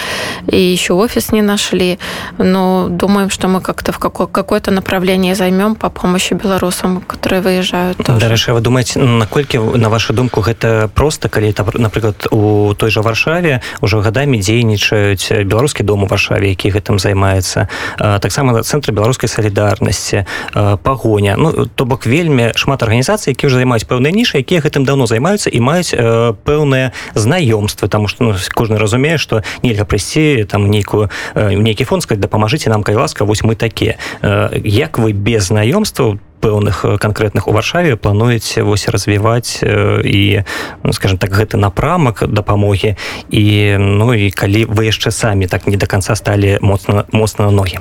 и 0.46 0.56
еще 0.56 0.94
офис 0.94 1.32
не 1.32 1.42
нашли, 1.42 1.98
но 2.38 2.90
думаем, 2.90 3.32
что 3.32 3.48
мы 3.48 3.60
как-то 3.60 3.92
в 3.92 3.98
какое-то 3.98 4.70
направление 4.70 5.34
займем 5.34 5.74
по 5.74 5.90
помощи 5.90 6.36
белорусам, 6.36 7.02
которые 7.02 7.42
выезжают. 7.42 7.98
Дарэша, 7.98 8.54
вы 8.54 8.62
думаете, 8.62 9.00
наколькі, 9.00 9.58
на 9.58 9.90
вашу 9.90 10.14
думку, 10.14 10.42
гэта 10.42 10.92
просто, 10.94 11.28
калі, 11.28 11.56
напрыклад, 11.74 12.28
у 12.30 12.76
той 12.78 12.92
жа 12.92 13.02
Варшаве 13.02 13.62
ўжо 13.82 13.98
гадамі 14.06 14.38
дзейнічаюць 14.38 15.42
беларускі 15.42 15.82
дом 15.82 16.04
у 16.04 16.06
Варшаве, 16.06 16.50
які 16.54 16.70
гэтым 16.70 17.00
займаецца, 17.00 17.68
таксама 17.98 18.62
цэнтр 18.62 18.92
беларускай 18.92 19.26
салідарнасці, 19.28 20.26
пагоня. 20.54 21.34
Ну, 21.36 21.66
то 21.66 21.86
бок 21.86 22.06
вельмі 22.06 22.54
шмат 22.54 22.84
арганізацый, 22.84 23.34
які 23.34 23.50
ўжо 23.50 23.58
займаюць 23.58 23.90
пэўныя 23.90 24.14
нішы, 24.14 24.38
якія 24.38 24.62
гэтым 24.62 24.83
даўно 24.85 25.07
займаюцца 25.07 25.50
і 25.50 25.61
маюць 25.61 25.95
э, 25.95 26.35
пэўныя 26.45 26.93
знаёмствы 27.15 27.88
там 27.88 28.09
што 28.09 28.25
ну, 28.25 28.35
кожны 28.55 28.79
разумее 28.79 29.19
што 29.19 29.43
нельга 29.62 29.85
прыйсці 29.85 30.45
там 30.50 30.71
нейкую 30.71 31.11
э, 31.35 31.55
нейкі 31.55 31.85
фонд 31.85 32.03
сказать 32.03 32.21
дапамажыце 32.21 32.71
нам 32.71 32.83
кай 32.83 32.95
ласка 32.95 33.25
вось 33.25 33.43
мы 33.43 33.55
такія 33.55 33.97
э, 34.23 34.61
як 34.65 34.99
вы 34.99 35.12
без 35.12 35.49
знаёмстваў 35.49 36.19
пэўных 36.43 36.85
э, 36.85 36.99
канкрэтных 36.99 37.49
у 37.49 37.53
варшаве 37.53 37.97
плануеце 37.97 38.62
вось 38.62 38.88
развіваць 38.88 39.61
і 39.62 40.43
ну, 40.83 40.93
скажем 40.93 41.19
так 41.19 41.31
гэты 41.31 41.57
напрамак 41.57 42.25
дапамогі 42.29 42.97
і 43.31 43.77
ну 43.79 44.15
і 44.15 44.31
калі 44.31 44.65
вы 44.67 44.88
яшчэ 44.88 45.11
самі 45.11 45.47
так 45.47 45.67
не 45.67 45.77
до 45.77 45.87
конца 45.87 46.15
стали 46.15 46.59
моцна 46.61 47.05
моцна 47.12 47.47
на 47.47 47.50
ноги 47.50 47.79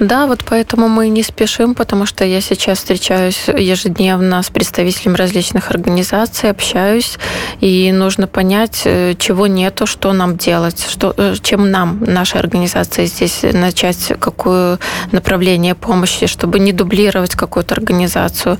да 0.00 0.26
вот 0.26 0.44
поэтому 0.44 0.88
мы 0.88 1.08
не 1.08 1.22
спешим 1.22 1.74
потому 1.74 2.06
что 2.06 2.24
я 2.24 2.40
сейчас 2.40 2.78
встречаюсь 2.78 3.48
ежедневно 3.48 4.42
с 4.42 4.50
представителями 4.50 5.16
различных 5.16 5.70
организаций 5.70 6.50
общаюсь 6.50 7.18
и 7.60 7.92
нужно 7.92 8.26
понять 8.26 8.82
э, 8.84 9.14
чего 9.18 9.46
нету 9.46 9.86
что 9.86 10.12
нам 10.12 10.36
делать 10.36 10.86
что 10.88 11.14
э, 11.16 11.34
чем 11.42 11.70
нам 11.70 11.98
наша 12.06 12.38
организация 12.38 13.06
здесь 13.06 13.42
начать 13.42 14.12
какое 14.18 14.78
направление 15.12 15.74
помощи 15.74 16.26
чтобы 16.26 16.60
не 16.60 16.72
дублировать 16.72 17.34
какую-то 17.34 17.74
организацию 17.74 17.88
организацию. 17.93 18.57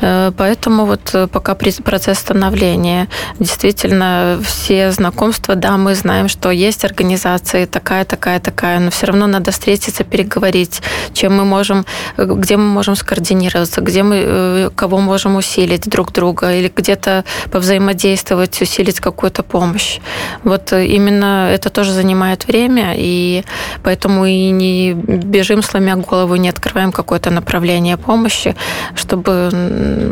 Э, 0.00 0.32
поэтому 0.36 0.84
вот 0.84 1.10
э, 1.14 1.26
пока 1.26 1.54
процесс 1.54 2.18
становления, 2.18 3.08
действительно, 3.40 4.38
все 4.42 4.90
знакомства, 4.92 5.54
да, 5.54 5.76
мы 5.76 5.94
знаем, 5.94 6.28
что 6.28 6.50
есть 6.50 6.84
организации 6.84 7.64
такая, 7.66 8.04
такая, 8.04 8.40
такая, 8.40 8.80
но 8.80 8.90
все 8.90 9.06
равно 9.06 9.26
надо 9.26 9.50
встретиться, 9.50 10.04
переговорить, 10.04 10.82
чем 11.12 11.36
мы 11.36 11.44
можем, 11.44 11.84
э, 12.16 12.24
где 12.26 12.56
мы 12.56 12.64
можем 12.64 12.96
скоординироваться, 12.96 13.80
где 13.80 14.02
мы, 14.02 14.70
кого 14.76 14.98
можем 14.98 15.36
усилить 15.36 15.88
друг 15.88 16.12
друга 16.12 16.52
или 16.52 16.72
где-то 16.76 17.24
повзаимодействовать, 17.50 18.62
усилить 18.62 19.00
какую-то 19.00 19.42
помощь. 19.42 20.00
Вот 20.44 20.72
именно 20.72 21.48
это 21.50 21.70
тоже 21.70 21.92
занимает 21.92 22.46
время, 22.46 22.94
и 22.96 23.44
поэтому 23.82 24.26
и 24.26 24.50
не 24.50 24.92
бежим, 24.92 25.62
сломя 25.62 25.96
голову, 25.96 26.36
не 26.36 26.48
открываем 26.48 26.92
какое-то 26.92 27.30
направление 27.30 27.96
помощи, 27.96 28.54
чтобы 28.94 29.50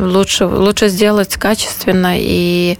лучше, 0.02 0.46
лучше 0.46 0.88
сделать 0.88 1.36
качественно 1.36 2.14
и 2.16 2.78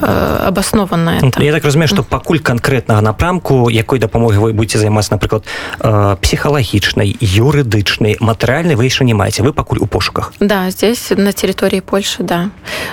Э, 0.00 0.44
абаснованая 0.46 1.20
я 1.38 1.52
так 1.52 1.64
разумею 1.64 1.88
что 1.88 2.04
пакуль 2.04 2.38
конкретнага 2.38 3.00
напрамку 3.00 3.68
якой 3.68 3.98
дапамогі 3.98 4.38
вы 4.38 4.52
будете 4.52 4.78
займацца 4.78 5.14
напрыклад 5.14 5.44
э, 5.80 6.16
псіхалагічнай 6.22 7.16
юрыдычнай 7.20 8.16
матэрыяльнай 8.20 8.76
вы 8.76 8.84
еще 8.84 9.04
не 9.04 9.14
маеце 9.14 9.42
вы 9.42 9.52
пакуль 9.52 9.78
у 9.80 9.86
пошуках 9.86 10.32
да 10.38 10.70
здесь 10.70 11.10
на 11.10 11.32
территории 11.32 11.80
польши 11.80 12.22
да 12.22 12.50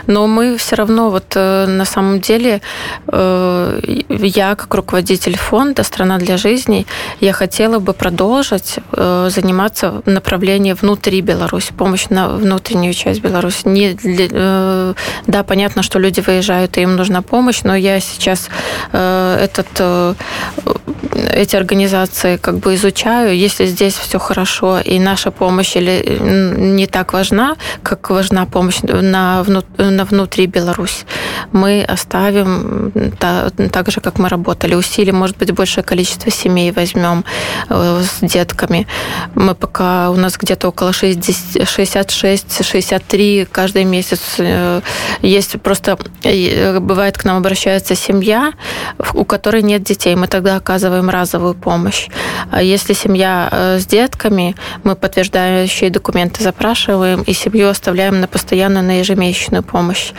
но 0.08 0.26
мы 0.26 0.58
все 0.58 0.76
равно 0.78 1.12
вот 1.12 1.34
э, 1.36 1.68
на 1.68 1.86
самом 1.86 2.22
деле 2.22 2.62
я 3.08 4.56
как 4.56 4.74
руководитель 4.74 5.38
фонда 5.38 5.84
страна 5.84 6.18
для 6.18 6.38
жизни 6.38 6.88
я 7.20 7.34
хотела 7.34 7.78
бы 7.80 7.94
продолжить 7.94 8.80
заниматься 8.92 10.02
направлением 10.06 10.76
внутри 10.82 11.22
беларусь 11.22 11.70
помощь 11.78 12.08
на 12.10 12.30
внутреннюю 12.30 12.94
часть 12.94 13.22
беларусь 13.22 13.66
не 13.66 13.94
для, 13.94 14.96
да 15.28 15.44
понятно 15.44 15.84
что 15.84 16.00
люди 16.00 16.22
выезжают 16.22 16.78
и 16.78 16.82
им 16.82 16.96
нужна 17.01 17.23
помощь, 17.23 17.65
но 17.65 17.77
я 17.77 18.01
сейчас 18.01 18.49
э, 18.93 19.45
этот, 19.45 19.69
э, 19.79 20.15
эти 21.33 21.57
организации 21.57 22.37
как 22.37 22.59
бы 22.59 22.75
изучаю. 22.75 23.37
Если 23.37 23.67
здесь 23.67 23.95
все 23.95 24.19
хорошо 24.19 24.81
и 24.81 24.99
наша 24.99 25.31
помощь 25.31 25.77
или 25.77 26.19
не 26.77 26.87
так 26.87 27.13
важна, 27.13 27.57
как 27.83 28.11
важна 28.11 28.47
помощь 28.47 28.81
на, 28.83 29.43
вну, 29.43 29.63
на 29.79 30.05
внутри 30.05 30.47
Беларусь, 30.47 31.05
мы 31.53 31.83
оставим 31.83 32.93
та, 33.19 33.51
так 33.73 33.91
же, 33.91 34.01
как 34.01 34.19
мы 34.19 34.29
работали. 34.29 34.75
Усилим, 34.75 35.17
может 35.17 35.39
быть, 35.39 35.53
большее 35.53 35.85
количество 35.85 36.31
семей 36.31 36.73
возьмем 36.73 37.25
э, 37.71 38.03
с 38.03 38.19
детками. 38.21 38.87
Мы 39.35 39.55
пока 39.55 40.11
у 40.11 40.17
нас 40.17 40.37
где-то 40.37 40.69
около 40.69 40.91
66-63 40.91 43.49
каждый 43.51 43.85
месяц 43.85 44.21
есть 45.23 45.61
просто 45.63 45.97
бывает 46.80 47.18
к 47.18 47.26
нам 47.26 47.38
обращается 47.38 47.96
семья, 47.96 48.54
у 49.14 49.26
которой 49.26 49.62
нет 49.62 49.84
детей, 49.84 50.16
мы 50.16 50.28
тогда 50.28 50.56
оказываем 50.56 51.10
разовую 51.10 51.54
помощь. 51.54 52.08
А 52.52 52.62
если 52.62 52.94
семья 52.94 53.50
э, 53.52 53.80
с 53.80 53.86
детками, 53.86 54.56
мы 54.84 54.96
подтверждающие 54.96 55.90
документы 55.90 56.44
запрашиваем 56.44 57.22
и 57.24 57.34
семью 57.34 57.70
оставляем 57.70 58.20
на 58.20 58.28
постоянную, 58.28 58.84
на 58.84 59.00
ежемесячную 59.00 59.64
помощь. 59.64 60.12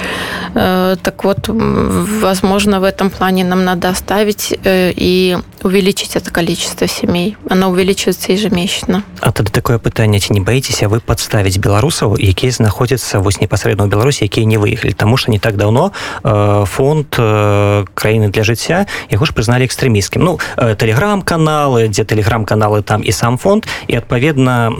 Э, 0.55 0.97
так 1.03 1.25
вот, 1.25 1.49
возможно, 1.49 2.81
в 2.81 2.85
этом 2.85 3.11
плане 3.11 3.45
нам 3.45 3.65
надо 3.65 3.89
оставить 3.89 4.55
э, 4.65 4.93
и 4.95 5.39
увеличить 5.63 6.17
это 6.17 6.31
количество 6.31 6.87
семей. 6.87 7.37
Оно 7.49 7.71
увеличивается 7.71 8.33
ежемесячно. 8.33 9.03
А 9.21 9.33
тогда 9.33 9.51
такое 9.53 9.79
пытанне 9.79 10.21
ці 10.21 10.33
не 10.33 10.41
баіцеся 10.41 10.89
вы 10.89 11.01
подставить 11.01 11.59
беларусаў 11.59 12.17
якія 12.19 12.53
знаходзяцца 12.53 13.19
вось 13.19 13.41
непасрэдна 13.41 13.87
ў 13.87 13.91
беларусі 13.91 14.25
якія 14.25 14.47
не 14.47 14.59
выехалі 14.59 14.93
тому 14.93 15.17
что 15.17 15.31
не 15.31 15.39
так 15.39 15.57
давно 15.57 15.93
э, 16.23 16.50
фонд 16.66 17.16
э, 17.18 17.86
краіны 17.94 18.30
для 18.30 18.44
жыцця 18.44 18.86
яго 19.10 19.26
ж 19.26 19.34
прызналі 19.36 19.68
экстрэміскім 19.68 20.22
ну 20.24 20.40
э, 20.58 20.76
телеграм-каналы 20.76 21.88
дзе 21.88 22.04
телеграм-каналы 22.04 22.82
там 22.82 23.04
і 23.04 23.12
сам 23.12 23.38
фонд. 23.38 23.68
І 23.88 23.98
адпаведна 24.02 24.72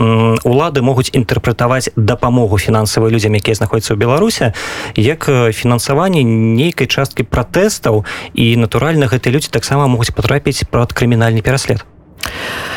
улады 0.44 0.82
могуць 0.82 1.10
інтэрпрэтаваць 1.12 1.90
дапамогу 1.96 2.58
фінансавай 2.58 3.10
людзям 3.10 3.34
якія 3.34 3.54
знаходзяцца 3.54 3.94
ў 3.94 3.98
беларусе 3.98 4.52
як 4.96 5.28
фінансаванне 5.28 6.22
нейкай 6.22 6.86
часткі 6.86 7.22
пратэстаў. 7.22 8.04
І 8.34 8.56
натуральна 8.56 9.06
гэтыя 9.06 9.32
людзі 9.32 9.50
таксама 9.50 9.86
могуць 9.86 10.12
патрапіць 10.12 10.64
прад 10.70 10.92
крымінальны 10.92 11.42
пераслед. 11.42 11.84
Э, 12.22 12.71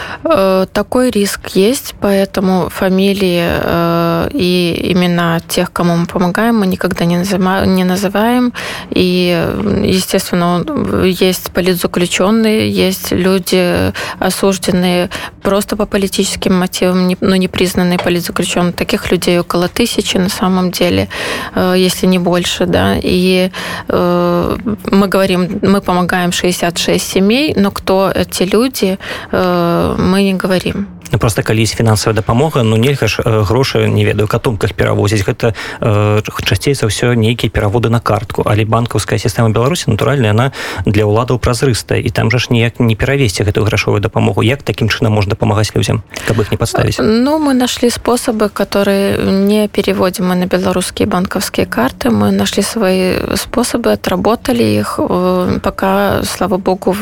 такой 0.73 1.11
риск 1.11 1.49
есть, 1.55 1.93
поэтому 2.01 2.69
фамилии 2.69 3.43
э, 3.43 4.29
и 4.33 4.91
имена 4.91 5.39
тех, 5.47 5.71
кому 5.71 5.95
мы 5.95 6.05
помогаем, 6.07 6.59
мы 6.59 6.67
никогда 6.67 7.05
не, 7.05 7.17
называем, 7.17 7.75
не 7.75 7.83
называем. 7.83 8.53
И, 8.89 9.37
естественно, 9.83 10.63
есть 11.05 11.51
политзаключенные, 11.51 12.69
есть 12.71 13.11
люди 13.11 13.93
осужденные 14.19 15.09
просто 15.45 15.75
по 15.75 15.85
политическим 15.85 16.59
мотивам, 16.59 17.15
но 17.21 17.35
не 17.35 17.47
признанные 17.47 17.99
политзаключенные. 17.99 18.73
Таких 18.73 19.11
людей 19.11 19.39
около 19.39 19.67
тысячи 19.67 20.17
на 20.17 20.29
самом 20.29 20.71
деле, 20.71 21.07
э, 21.55 21.75
если 21.77 22.07
не 22.07 22.19
больше. 22.19 22.65
Да? 22.65 22.95
И 23.01 23.51
мы 23.87 25.07
говорим, 25.07 25.59
мы 25.61 25.81
помогаем 25.81 26.31
66 26.31 27.07
семей, 27.07 27.53
но 27.55 27.71
кто 27.71 28.11
эти 28.13 28.43
люди, 28.43 28.97
мы 29.31 30.15
мы 30.15 30.23
не 30.23 30.33
говорим 30.33 30.87
ну, 30.87 30.94
просто 31.19 31.43
калі 31.43 31.61
есть 31.61 31.75
фінансавая 31.75 32.15
дапамога 32.15 32.63
ну 32.63 32.75
нельга 32.75 33.07
ж 33.07 33.21
э, 33.23 33.41
грошы 33.43 33.87
не 33.87 34.05
ведаю 34.05 34.27
катунках 34.27 34.73
перавозіць. 34.73 35.25
Гэта 35.25 35.53
э, 35.81 36.21
часцей 36.45 36.73
за 36.73 36.87
ўсё 36.87 37.13
нейкія 37.15 37.49
пераводы 37.49 37.89
на 37.89 37.99
картку. 37.99 38.43
Але 38.45 38.65
банкаўская 38.65 39.19
сістэма 39.19 39.49
беларусі 39.49 39.89
натуральная 39.89 40.31
она 40.31 40.51
для 40.85 41.05
ўладаў 41.05 41.39
празрыстая. 41.39 41.99
І 41.99 42.09
там 42.09 42.31
жа 42.31 42.37
ж 42.37 42.47
ніяк 42.49 42.79
не 42.79 42.95
перавесці 42.95 43.43
гэтую 43.43 43.65
грашовую 43.65 44.01
дапамогу. 44.01 44.43
Як 44.43 44.63
таким 44.63 44.89
чынам 44.89 45.13
можна 45.13 45.35
памагаць 45.35 45.75
людзям 45.75 46.03
каб 46.27 46.41
их 46.41 46.51
не 46.51 46.57
подставить 46.57 46.97
ну 46.99 47.39
мы 47.39 47.53
нашли 47.53 47.89
способы 47.89 48.49
которые 48.49 49.17
не 49.17 49.67
переводим 49.67 50.27
мы 50.27 50.35
на 50.35 50.45
беларускія 50.45 51.07
банкаўскія 51.07 51.65
карты. 51.65 52.09
Мы 52.09 52.31
нашли 52.31 52.63
свои 52.63 53.35
способы 53.35 53.91
отработали 53.91 54.63
их. 54.63 54.95
Э, 54.97 55.59
пока 55.61 56.23
слава 56.23 56.57
богу 56.57 56.95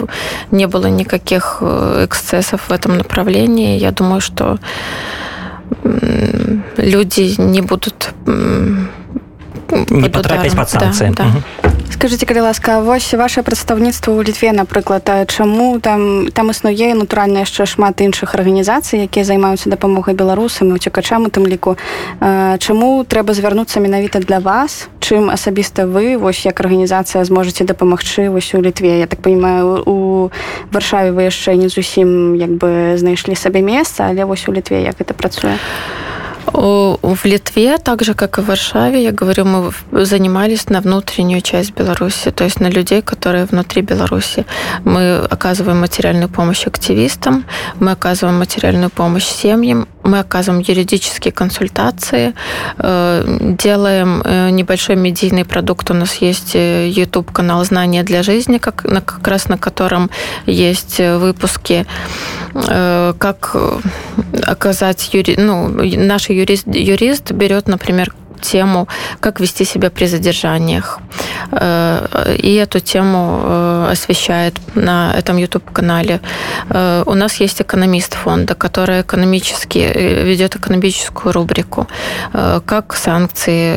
не 0.51 0.67
было 0.67 0.87
никаких 0.87 1.57
э, 1.61 2.05
эксцессов 2.05 2.69
в 2.69 2.71
этом 2.71 2.97
направлении. 2.97 3.77
Я 3.77 3.91
думаю, 3.93 4.21
что 4.21 4.57
люди 6.77 7.35
не 7.41 7.61
будут 7.61 8.13
не 9.90 10.08
потрапіць 10.08 10.54
под 10.54 10.70
санкцыі 10.70 11.10
да, 11.14 11.24
да. 11.62 11.70
скажите 11.92 12.26
калі 12.26 12.40
ласка 12.40 12.80
вось 12.80 13.14
ваше 13.14 13.42
прадстаўніцтва 13.42 14.14
ў 14.14 14.24
літве 14.24 14.52
напрыклад 14.52 15.04
чаму 15.28 15.80
там 15.80 16.28
там 16.32 16.50
існуе 16.50 16.94
натуральна 16.94 17.44
яшчэ 17.44 17.66
шмат 17.66 18.00
іншых 18.00 18.34
арганізацый 18.34 19.04
якія 19.04 19.24
займаюцца 19.24 19.70
дапамогай 19.70 20.14
беларусам 20.14 20.72
і 20.72 20.80
уцекачам 20.80 21.26
у 21.26 21.30
тым 21.32 21.48
ліку 21.48 21.76
чаму 22.58 23.04
трэба 23.04 23.34
звярнуцца 23.34 23.80
менавіта 23.80 24.20
для 24.20 24.38
вас 24.38 24.88
чым 25.00 25.30
асабіста 25.30 25.84
вы 25.84 26.16
вось 26.16 26.44
як 26.46 26.60
арганізацыя 26.60 27.24
зможаце 27.24 27.64
дапамагчы 27.64 28.30
вось 28.30 28.54
у 28.54 28.60
літве 28.62 28.98
я 29.00 29.06
так 29.06 29.20
понимаю 29.20 29.82
у 29.84 29.96
варшаве 30.72 31.12
вы 31.12 31.28
яшчэ 31.28 31.56
не 31.56 31.68
зусім 31.68 32.36
як 32.36 32.50
бы 32.56 32.96
знайшлі 32.96 33.34
сабе 33.34 33.60
месца 33.60 34.08
але 34.08 34.24
вось 34.24 34.48
у 34.48 34.52
літве 34.52 34.82
як 34.82 35.00
это 35.00 35.12
працуе 35.14 35.56
а 35.56 36.08
В 36.45 37.25
Литве, 37.25 37.77
так 37.77 38.03
же, 38.03 38.13
как 38.13 38.37
и 38.37 38.41
в 38.41 38.45
Варшаве, 38.45 39.03
я 39.03 39.11
говорю, 39.11 39.45
мы 39.45 39.71
занимались 40.05 40.69
на 40.69 40.81
внутреннюю 40.81 41.41
часть 41.41 41.73
Беларуси, 41.73 42.31
то 42.31 42.43
есть 42.43 42.59
на 42.59 42.67
людей, 42.69 43.01
которые 43.01 43.45
внутри 43.45 43.81
Беларуси. 43.81 44.45
Мы 44.83 45.17
оказываем 45.17 45.79
материальную 45.79 46.29
помощь 46.29 46.67
активистам, 46.67 47.45
мы 47.79 47.91
оказываем 47.91 48.39
материальную 48.39 48.89
помощь 48.89 49.25
семьям, 49.25 49.87
мы 50.03 50.19
оказываем 50.19 50.63
юридические 50.65 51.31
консультации, 51.31 52.33
э, 52.77 53.55
делаем 53.63 54.21
э, 54.25 54.49
небольшой 54.49 54.95
медийный 54.95 55.45
продукт. 55.45 55.91
У 55.91 55.93
нас 55.93 56.15
есть 56.15 56.55
э, 56.55 56.89
YouTube-канал 56.89 57.63
«Знания 57.65 58.03
для 58.03 58.23
жизни», 58.23 58.57
как, 58.57 58.83
как 58.83 59.27
раз 59.27 59.49
на 59.49 59.57
котором 59.57 60.09
есть 60.45 60.99
выпуски, 60.99 61.85
как 62.53 63.55
оказать... 64.43 65.13
Юри... 65.13 65.35
Ну, 65.37 65.69
наш 65.69 66.29
юрист, 66.29 66.67
юрист 66.67 67.31
берет, 67.31 67.67
например, 67.67 68.13
тему, 68.43 68.87
как 69.19 69.39
вести 69.39 69.65
себя 69.65 69.89
при 69.89 70.07
задержаниях. 70.07 70.99
Э, 71.51 72.35
и 72.37 72.55
эту 72.55 72.79
тему 72.79 73.39
э, 73.43 73.91
освещает 73.91 74.53
на 74.75 75.13
этом 75.17 75.37
YouTube-канале. 75.37 76.19
Э, 76.69 77.03
у 77.05 77.13
нас 77.13 77.41
есть 77.41 77.61
экономист 77.61 78.13
фонда, 78.13 78.55
который 78.55 79.01
экономически 79.01 79.79
ведет 80.25 80.55
экономическую 80.55 81.33
рубрику, 81.33 81.87
как 82.65 82.95
санкции 82.95 83.73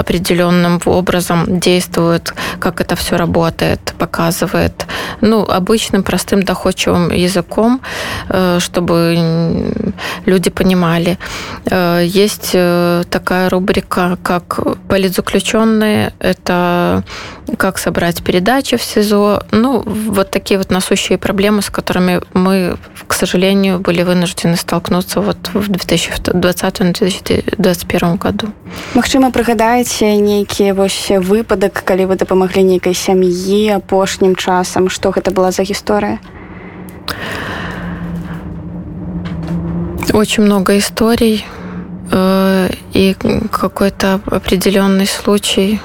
определенным 0.00 0.80
образом 0.86 1.60
действуют, 1.60 2.34
как 2.60 2.80
это 2.80 2.96
все 2.96 3.16
работает, 3.16 3.94
показывает. 3.98 4.86
Ну, 5.20 5.42
обычным, 5.42 6.02
простым, 6.02 6.42
доходчивым 6.42 7.10
языком, 7.12 7.80
чтобы 8.58 9.72
люди 10.26 10.50
понимали. 10.50 11.18
Есть 12.02 12.56
такая 13.17 13.49
рубрика, 13.49 14.17
как 14.23 14.59
политзаключенные, 14.87 16.13
это 16.19 17.03
как 17.57 17.77
собрать 17.77 18.23
передачи 18.23 18.77
в 18.77 18.83
СИЗО. 18.83 19.43
Ну, 19.51 19.83
вот 19.85 20.31
такие 20.31 20.57
вот 20.57 20.71
насущие 20.71 21.17
проблемы, 21.17 21.61
с 21.61 21.69
которыми 21.69 22.21
мы, 22.33 22.77
к 23.07 23.13
сожалению, 23.13 23.79
были 23.79 24.03
вынуждены 24.03 24.55
столкнуться 24.55 25.19
вот 25.21 25.49
в 25.53 25.69
2020-2021 25.71 28.17
году. 28.17 28.47
Магчыма, 28.93 29.31
прыгадаеце 29.31 30.17
нейкі 30.17 30.71
вось 30.73 31.09
выпадак, 31.09 31.83
калі 31.85 32.05
вы 32.05 32.15
дапамаглі 32.15 32.63
нейкай 32.63 32.93
сям'і 32.93 33.69
апошнім 33.77 34.35
часам, 34.35 34.89
што 34.89 35.11
гэта 35.11 35.31
была 35.31 35.51
за 35.51 35.63
гісторыя? 35.63 36.19
Очень 40.13 40.43
много 40.43 40.77
историй. 40.77 41.45
Э, 42.10 42.68
и 42.92 43.14
какой-то 43.50 44.20
определенный 44.26 45.06
случай. 45.06 45.80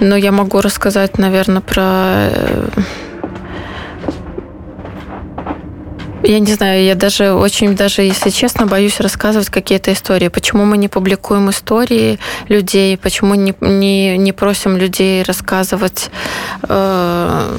Но 0.00 0.16
я 0.16 0.32
могу 0.32 0.60
рассказать, 0.60 1.18
наверное, 1.18 1.60
про 1.60 2.28
Я 6.24 6.38
не 6.38 6.52
знаю, 6.54 6.84
я 6.84 6.94
даже 6.94 7.32
очень, 7.32 7.74
даже 7.74 8.02
если 8.02 8.30
честно, 8.30 8.66
боюсь 8.66 9.00
рассказывать 9.00 9.50
какие-то 9.50 9.92
истории. 9.92 10.28
Почему 10.28 10.64
мы 10.64 10.76
не 10.76 10.88
публикуем 10.88 11.50
истории 11.50 12.18
людей, 12.48 12.96
почему 12.96 13.34
не, 13.34 13.54
не, 13.60 14.16
не 14.16 14.32
просим 14.32 14.76
людей 14.76 15.24
рассказывать, 15.24 16.10
э, 16.68 17.58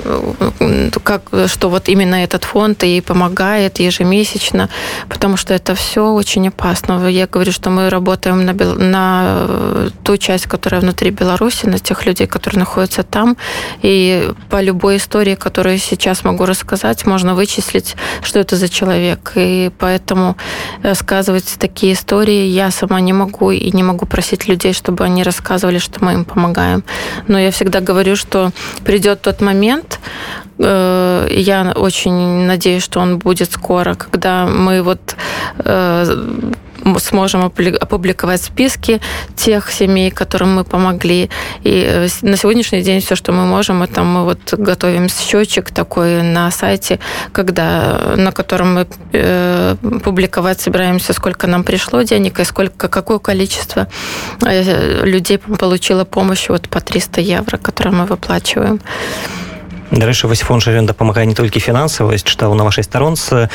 как, 1.04 1.24
что 1.48 1.70
вот 1.70 1.90
именно 1.90 2.16
этот 2.16 2.46
фонд 2.46 2.84
и 2.84 3.02
помогает 3.02 3.80
ежемесячно, 3.80 4.70
потому 5.10 5.36
что 5.36 5.54
это 5.54 5.76
все 5.76 6.14
очень 6.14 6.48
опасно. 6.48 7.06
Я 7.10 7.28
говорю, 7.28 7.52
что 7.52 7.70
мы 7.70 7.90
работаем 7.90 8.46
на, 8.46 8.54
на 8.54 9.92
ту 10.04 10.16
часть, 10.18 10.46
которая 10.48 10.80
внутри 10.80 11.12
Беларуси, 11.12 11.66
на 11.66 11.80
тех 11.80 12.06
людей, 12.06 12.28
которые 12.28 12.60
находятся 12.60 13.04
там, 13.04 13.36
и 13.82 14.32
по 14.50 14.62
любой 14.62 14.98
истории, 14.98 15.36
которую 15.36 15.78
сейчас 15.80 16.24
могу 16.24 16.46
рассказать, 16.46 17.06
можно 17.06 17.36
вычислить, 17.36 17.96
что 18.22 18.40
это 18.40 18.53
это 18.54 18.56
за 18.56 18.70
человек. 18.70 19.32
И 19.36 19.72
поэтому 19.80 20.36
рассказывать 20.84 21.56
такие 21.60 21.94
истории 21.94 22.48
я 22.48 22.72
сама 22.72 23.02
не 23.02 23.14
могу 23.14 23.52
и 23.52 23.72
не 23.72 23.84
могу 23.84 24.06
просить 24.06 24.48
людей, 24.48 24.74
чтобы 24.74 25.04
они 25.04 25.24
рассказывали, 25.24 25.80
что 25.80 26.04
мы 26.06 26.14
им 26.14 26.26
помогаем. 26.26 26.84
Но 27.28 27.40
я 27.40 27.50
всегда 27.50 27.80
говорю, 27.80 28.16
что 28.16 28.52
придет 28.86 29.22
тот 29.22 29.42
момент, 29.42 30.00
э, 30.60 31.28
я 31.32 31.74
очень 31.76 32.46
надеюсь, 32.48 32.84
что 32.84 33.00
он 33.00 33.18
будет 33.18 33.52
скоро, 33.52 33.96
когда 33.96 34.46
мы 34.46 34.84
вот 34.84 35.16
э, 35.66 36.52
сможем 37.00 37.46
опубликовать 37.46 38.42
списки 38.42 39.02
тех 39.36 39.72
семей, 39.72 40.12
которым 40.12 40.56
мы 40.56 40.64
помогли. 40.64 41.30
И 41.64 41.86
э, 41.88 42.08
на 42.22 42.38
сегодняшний 42.38 42.82
день 42.82 43.00
все, 43.02 43.16
что 43.16 43.32
мы 43.32 43.46
можем, 43.46 43.84
это 43.84 44.04
мы 44.04 44.24
вот 44.24 44.54
готовим 44.54 45.10
счетчик 45.10 45.72
такой 45.72 46.22
на 46.22 46.52
сайте, 46.52 47.00
когда, 47.32 48.14
на 48.16 48.32
котором 48.32 48.76
мы 48.76 48.88
э, 49.14 49.76
публиковать 50.04 50.62
собираемся, 50.62 51.14
сколько 51.14 51.48
нам 51.48 51.64
пришло 51.64 52.02
денег 52.02 52.40
и 52.40 52.44
сколько, 52.44 52.88
какое 52.88 53.20
количество 53.20 53.88
э, 54.46 55.06
людей 55.06 55.38
получило 55.38 56.06
помощь 56.06 56.50
вот 56.50 56.70
по 56.70 56.82
300 56.82 57.22
евро, 57.22 57.58
которые 57.58 57.94
мы 57.94 58.06
выплачиваем. 58.06 58.80
Дарэчы 59.94 60.28
вось 60.28 60.42
фонд 60.42 60.64
жа 60.64 60.82
дапамагае 60.82 61.26
не 61.26 61.36
толькі 61.38 61.60
фінансава 61.60 62.18
чытаў 62.18 62.54
на 62.58 62.64
вашай 62.66 62.84
старонцы 62.84 63.50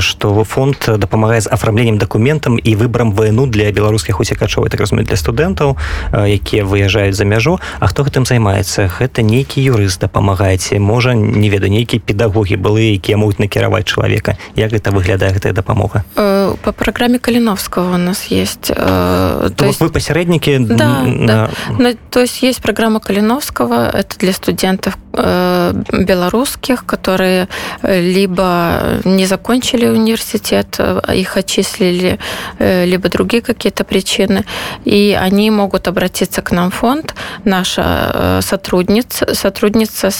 што 0.00 0.44
фонд 0.44 0.90
дапамагае 0.98 1.40
з 1.40 1.48
афармленнем 1.48 1.98
дакументам 1.98 2.58
і 2.58 2.74
выбарам 2.74 3.12
вайну 3.12 3.46
для 3.46 3.70
беларускіх 3.70 4.20
уцікачоў 4.20 4.68
так 4.68 4.80
разумею 4.80 5.06
для 5.06 5.16
студэнтаў 5.16 5.76
якія 6.12 6.64
выязджаюць 6.64 7.14
за 7.14 7.24
мяжу. 7.24 7.60
А 7.80 7.86
хто 7.86 8.02
гэтым 8.02 8.26
займаецца? 8.26 8.90
Гэта 8.90 9.22
нейкі 9.22 9.62
юрыст 9.62 10.00
дапамагаеце 10.00 10.78
можа 10.78 11.14
не 11.14 11.48
ведаю 11.50 11.70
нейкія 11.70 12.02
педагогі 12.02 12.56
былыя 12.56 12.94
якія 12.98 13.16
могуць 13.16 13.38
накіраваць 13.38 13.86
чалавека. 13.86 14.36
Як 14.56 14.72
гэта 14.72 14.90
выглядае 14.90 15.32
гэтая 15.32 15.52
дапамога? 15.52 16.04
По 16.14 16.72
праграме 16.72 17.18
каліновского 17.18 17.94
у 17.94 17.98
нас 17.98 18.26
есть 18.30 18.72
то 18.74 19.64
есть 19.66 19.80
вы 19.80 19.90
пасярэднікі? 19.90 20.58
Да, 20.58 21.02
на... 21.02 21.26
да. 21.26 21.50
Ну, 21.78 21.94
то 22.10 22.20
есть 22.20 22.42
есть 22.42 22.62
программа 22.62 23.00
каліновского 23.00 23.90
это 23.90 24.18
для 24.18 24.32
студентов 24.32 24.98
э, 25.12 25.75
белорусских 25.92 26.84
которые 26.86 27.48
либо 27.82 29.00
не 29.04 29.26
закончили 29.26 29.86
университет 29.86 30.78
их 31.12 31.36
отчислили 31.36 32.18
либо 32.58 33.08
другие 33.08 33.42
какие-то 33.42 33.84
причины 33.84 34.44
и 34.84 35.16
они 35.18 35.50
могут 35.50 35.88
обратиться 35.88 36.42
к 36.42 36.50
нам 36.52 36.70
в 36.70 36.74
фонд 36.74 37.14
наша 37.44 38.40
сотрудница 38.42 39.34
сотрудница 39.34 40.10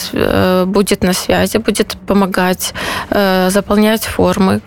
будет 0.65 1.03
на 1.03 1.13
связи 1.13 1.57
будет 1.57 1.97
помогать 2.07 2.73
заполнять 3.09 4.05
формы 4.05 4.61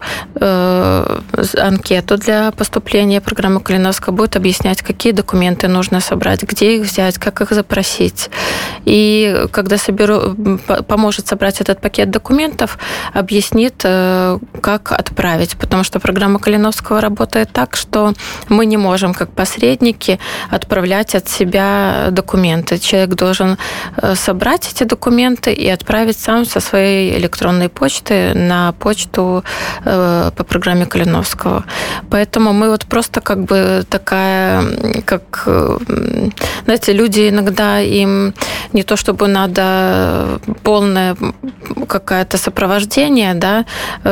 анкету 1.59 2.17
для 2.17 2.51
поступления 2.53 3.21
программы 3.21 3.61
Калиновска 3.61 4.13
будет 4.13 4.37
объяснять, 4.37 4.83
какие 4.83 5.13
документы 5.13 5.69
нужно 5.69 6.01
собрать, 6.01 6.43
где 6.43 6.77
их 6.77 6.83
взять, 6.83 7.19
как 7.19 7.41
их 7.41 7.51
запросить. 7.51 8.31
И 8.85 9.47
когда 9.53 9.79
соберу, 9.79 10.37
поможет 10.87 11.27
собрать 11.27 11.61
этот 11.61 11.81
пакет 11.81 12.11
документов, 12.11 12.79
объяснит, 13.13 13.83
э, 13.85 14.39
как 14.61 14.93
отправить. 14.93 15.57
Потому 15.57 15.85
что 15.85 16.01
программа 16.01 16.39
Калиновского 16.39 17.01
работает 17.01 17.51
так, 17.53 17.77
что 17.77 18.13
мы 18.49 18.67
не 18.67 18.77
можем, 18.77 19.15
как 19.15 19.31
посредники, 19.31 20.19
отправлять 20.51 21.15
от 21.15 21.29
себя 21.29 22.09
документы. 22.11 22.79
Человек 22.79 23.11
должен 23.11 23.59
э, 23.97 24.15
собрать 24.15 24.73
эти 24.73 24.85
документы 24.85 25.53
и 25.53 25.69
отправить 25.69 26.19
сам 26.19 26.45
со 26.45 26.61
своей 26.61 27.19
электронной 27.19 27.69
почты 27.69 28.35
на 28.35 28.73
почту 28.73 29.45
э, 29.85 30.31
по 30.37 30.45
программе 30.45 30.87
Калиновского. 30.87 31.65
Поэтому 32.11 32.53
мы 32.53 32.71
вот 32.71 32.87
просто 32.87 33.21
как 33.21 33.45
бы 33.45 33.85
такая, 33.89 34.65
как, 35.05 35.49
знаете, 36.65 36.93
люди 36.93 37.29
иногда 37.29 37.81
им 37.81 38.35
не 38.73 38.83
то 38.83 38.97
чтобы 38.97 39.29
надо 39.29 40.41
полное 40.64 41.16
какое-то 41.88 42.38
сопровождение, 42.38 43.34
да, 43.34 43.66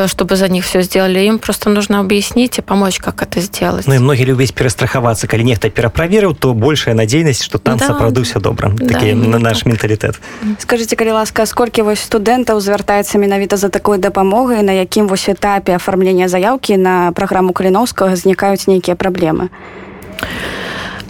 чтобы 0.08 0.36
за 0.36 0.48
них 0.48 0.66
все 0.66 0.82
сделали, 0.82 1.20
им 1.20 1.40
просто 1.40 1.70
нужно 1.70 2.00
объяснить 2.00 2.58
и 2.60 2.62
помочь, 2.62 3.00
как 3.00 3.22
это 3.22 3.40
сделать. 3.42 3.88
Ну 3.88 3.94
и 3.94 4.00
многие 4.00 4.24
любят 4.24 4.54
перестраховаться, 4.54 5.28
коли 5.28 5.44
нехта 5.44 5.70
пераправерыў, 5.70 6.36
то 6.36 6.54
большая 6.54 6.96
надзейнасць, 6.96 7.44
што 7.44 7.58
там 7.58 7.78
да. 7.78 7.88
сапраўды 7.88 8.22
ўсё 8.22 8.40
добра. 8.40 8.70
Да, 8.74 8.94
Такі 8.94 9.14
наш 9.14 9.64
так. 9.64 9.66
менталітэт. 9.66 10.16
Скажите, 10.60 10.96
калі 10.96 11.12
ласка, 11.12 11.46
сколькі 11.46 11.82
вось 11.82 12.00
студэнтаў 12.00 12.60
звяртаецца 12.60 13.18
менавіта 13.18 13.58
за 13.58 13.70
такой 13.70 13.98
дапамогай, 13.98 14.64
на 14.64 14.72
якім 14.72 15.08
вось 15.08 15.30
этапе 15.30 15.76
афармлення 15.76 16.28
заяўкі 16.28 16.78
на 16.78 17.12
праграму 17.12 17.54
Каліноўскага 17.54 18.16
знікаюць 18.16 18.68
нейкія 18.68 18.96
праблемы? 18.96 19.50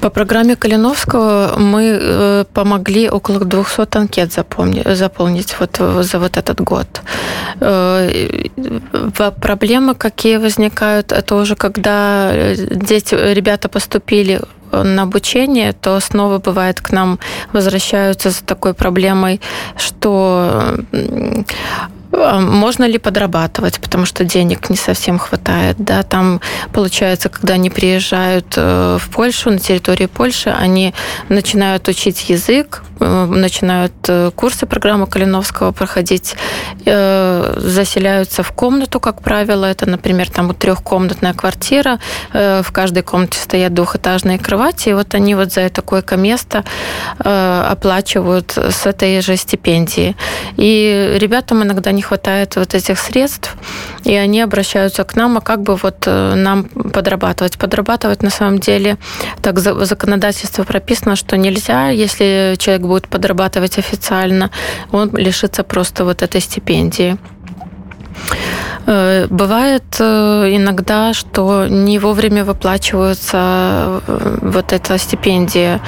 По 0.01 0.11
программе 0.11 0.57
Калиновского 0.57 1.55
мы 1.59 1.99
э, 2.01 2.45
помогли 2.55 3.11
около 3.11 3.41
200 3.41 3.99
анкет 3.99 4.33
заполнить 4.33 5.57
вот 5.61 5.81
за 6.05 6.19
вот 6.19 6.37
этот 6.37 6.61
год. 6.61 7.03
Э, 7.61 8.49
проблемы 9.41 9.95
какие 9.95 10.37
возникают, 10.37 11.13
это 11.13 11.35
уже 11.35 11.57
когда 11.57 12.55
дети, 12.55 13.15
ребята 13.15 13.69
поступили 13.69 14.41
на 14.73 15.03
обучение, 15.03 15.73
то 15.73 16.01
снова 16.01 16.39
бывает 16.39 16.81
к 16.81 16.93
нам 16.93 17.19
возвращаются 17.53 18.31
с 18.31 18.37
такой 18.37 18.75
проблемой, 18.75 19.41
что 19.77 20.75
можно 22.13 22.85
ли 22.85 22.99
подрабатывать, 22.99 23.81
потому 23.81 24.07
что 24.07 24.25
денег 24.25 24.71
не 24.71 24.77
совсем 24.77 25.19
хватает. 25.19 25.77
Да? 25.79 26.03
Там, 26.03 26.41
получается, 26.73 27.29
когда 27.29 27.55
они 27.55 27.71
приезжают 27.71 28.55
э, 28.57 28.99
в 29.01 29.11
Польшу, 29.11 29.51
на 29.51 29.59
территории 29.59 30.07
Польши, 30.07 30.51
они 30.51 30.95
начинают 31.29 31.87
учить 31.89 32.31
язык, 32.31 32.83
э, 33.01 33.27
начинают 33.27 33.93
э, 34.09 34.31
курсы 34.35 34.67
программы 34.67 35.07
Калиновского 35.07 35.73
проходить, 35.73 36.35
заселяются 36.85 38.43
в 38.43 38.53
комнату, 38.53 39.01
как 39.01 39.23
правило. 39.23 39.67
Это, 39.67 39.89
например, 39.89 40.31
там 40.31 40.55
трехкомнатная 40.55 41.35
квартира, 41.35 41.99
в 42.33 42.67
каждой 42.73 43.03
комнате 43.03 43.39
стоят 43.39 43.75
двухэтажные 43.75 44.39
кровати, 44.39 44.91
и 44.91 44.93
вот 44.95 45.15
они 45.15 45.35
вот 45.35 45.53
за 45.53 45.69
такое 45.69 46.05
место 46.17 46.65
оплачивают 47.19 48.57
с 48.57 48.87
этой 48.87 49.21
же 49.21 49.37
стипендии. 49.37 50.17
И 50.57 51.17
ребятам 51.19 51.63
иногда 51.63 51.93
не 51.93 51.98
хватает 52.03 52.57
вот 52.57 52.75
этих 52.75 52.99
средств, 52.99 53.57
и 54.05 54.15
они 54.15 54.41
обращаются 54.41 55.05
к 55.05 55.17
нам, 55.17 55.39
а 55.39 55.41
как 55.41 55.63
бы 55.63 55.77
вот 55.77 56.05
э, 56.07 56.35
нам 56.35 56.65
подрабатывать? 56.65 57.59
Подрабатывать 57.59 58.23
на 58.23 58.31
самом 58.31 58.59
деле, 58.59 58.97
так 59.43 59.57
в 59.57 59.85
законодательстве 59.85 60.65
прописано, 60.65 61.17
что 61.17 61.37
нельзя, 61.37 61.89
если 61.91 62.57
человек 62.59 62.83
будет 62.83 63.09
подрабатывать 63.09 63.79
официально, 63.79 64.51
он 64.93 65.17
лишится 65.17 65.65
просто 65.65 66.05
вот 66.05 66.23
этой 66.23 66.41
стипендии. 66.41 67.19
Э, 68.91 69.27
бывает 69.29 69.85
э, 69.99 70.49
иногда, 70.51 71.13
что 71.13 71.67
не 71.69 71.99
вовремя 71.99 72.43
выплачиваются 72.43 74.01
э, 74.07 74.39
вот 74.41 74.73
эта 74.73 74.97
стипендия. 74.97 75.81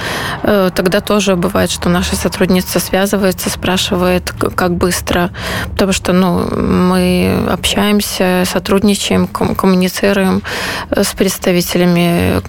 Тогда 0.43 1.01
тоже 1.01 1.37
бывает, 1.37 1.71
что 1.71 1.89
наша 1.89 2.17
сотрудница 2.17 2.79
связывается, 2.79 3.49
спрашивает, 3.49 4.33
как 4.33 4.75
быстро, 4.75 5.31
потому 5.71 5.93
что 5.93 6.13
ну, 6.13 6.41
мы 6.57 7.47
общаемся, 7.51 8.45
сотрудничаем, 8.45 9.27
коммуницируем 9.27 10.43
с 10.91 11.15
представителями 11.15 12.41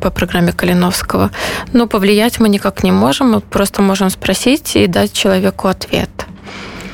по 0.00 0.10
программе 0.10 0.52
Калиновского. 0.52 1.30
Но 1.72 1.86
повлиять 1.86 2.38
мы 2.38 2.48
никак 2.48 2.84
не 2.84 2.92
можем, 2.92 3.32
мы 3.32 3.40
просто 3.40 3.82
можем 3.82 4.10
спросить 4.10 4.76
и 4.76 4.86
дать 4.86 5.12
человеку 5.12 5.68
ответ. 5.68 6.10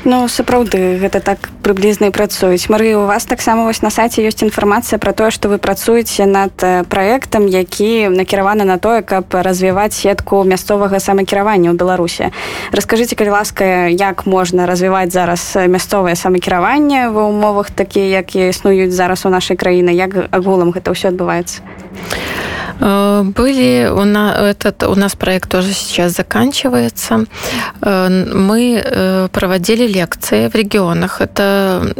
Ну 0.04 0.28
сапраўды 0.28 1.00
гэта 1.00 1.24
так 1.24 1.48
прыблізна 1.64 2.12
і 2.12 2.12
працуюць. 2.12 2.68
Мары 2.68 2.92
у 2.92 3.08
вас 3.08 3.24
таксама 3.24 3.64
вось 3.64 3.80
на 3.80 3.88
сайце 3.88 4.20
ёсць 4.20 4.44
інфармацыя 4.44 5.00
пра 5.00 5.16
тое 5.16 5.32
што 5.32 5.48
вы 5.48 5.56
працуеце 5.56 6.28
над 6.28 6.52
праектам 6.92 7.48
які 7.48 8.12
накіраваны 8.12 8.68
на 8.68 8.76
тое 8.76 9.00
каб 9.00 9.32
развіваць 9.32 9.96
сетку 9.96 10.44
мясцовага 10.44 11.00
самакіравання 11.00 11.72
ў 11.72 11.80
беларусе 11.80 12.36
расскажыце 12.68 13.16
калі 13.16 13.32
ласка 13.40 13.88
як 13.88 14.28
можна 14.28 14.68
развіваць 14.68 15.16
зараз 15.16 15.56
мясцовае 15.56 16.20
самакіраванне 16.20 17.08
ва 17.08 17.24
умовах 17.24 17.72
такія 17.72 18.20
якія 18.20 18.52
існуюць 18.52 18.92
зараз 18.92 19.24
у 19.24 19.32
нашай 19.32 19.56
краіны 19.56 19.88
як 19.96 20.28
агулам 20.36 20.68
гэта 20.76 20.92
ўсё 20.92 21.16
адбываецца? 21.16 21.64
Э, 22.80 23.22
были 23.22 23.88
у 23.88 24.04
нас 24.04 24.38
этот 24.38 24.82
у 24.84 24.94
нас 24.94 25.14
проект 25.14 25.50
тоже 25.50 25.72
сейчас 25.72 26.16
заканчивается. 26.16 27.26
Э, 27.80 28.08
мы 28.08 28.82
э, 28.84 29.28
проводили 29.28 29.86
лекции 29.94 30.48
в 30.48 30.54
регионах. 30.54 31.20
Это 31.20 31.94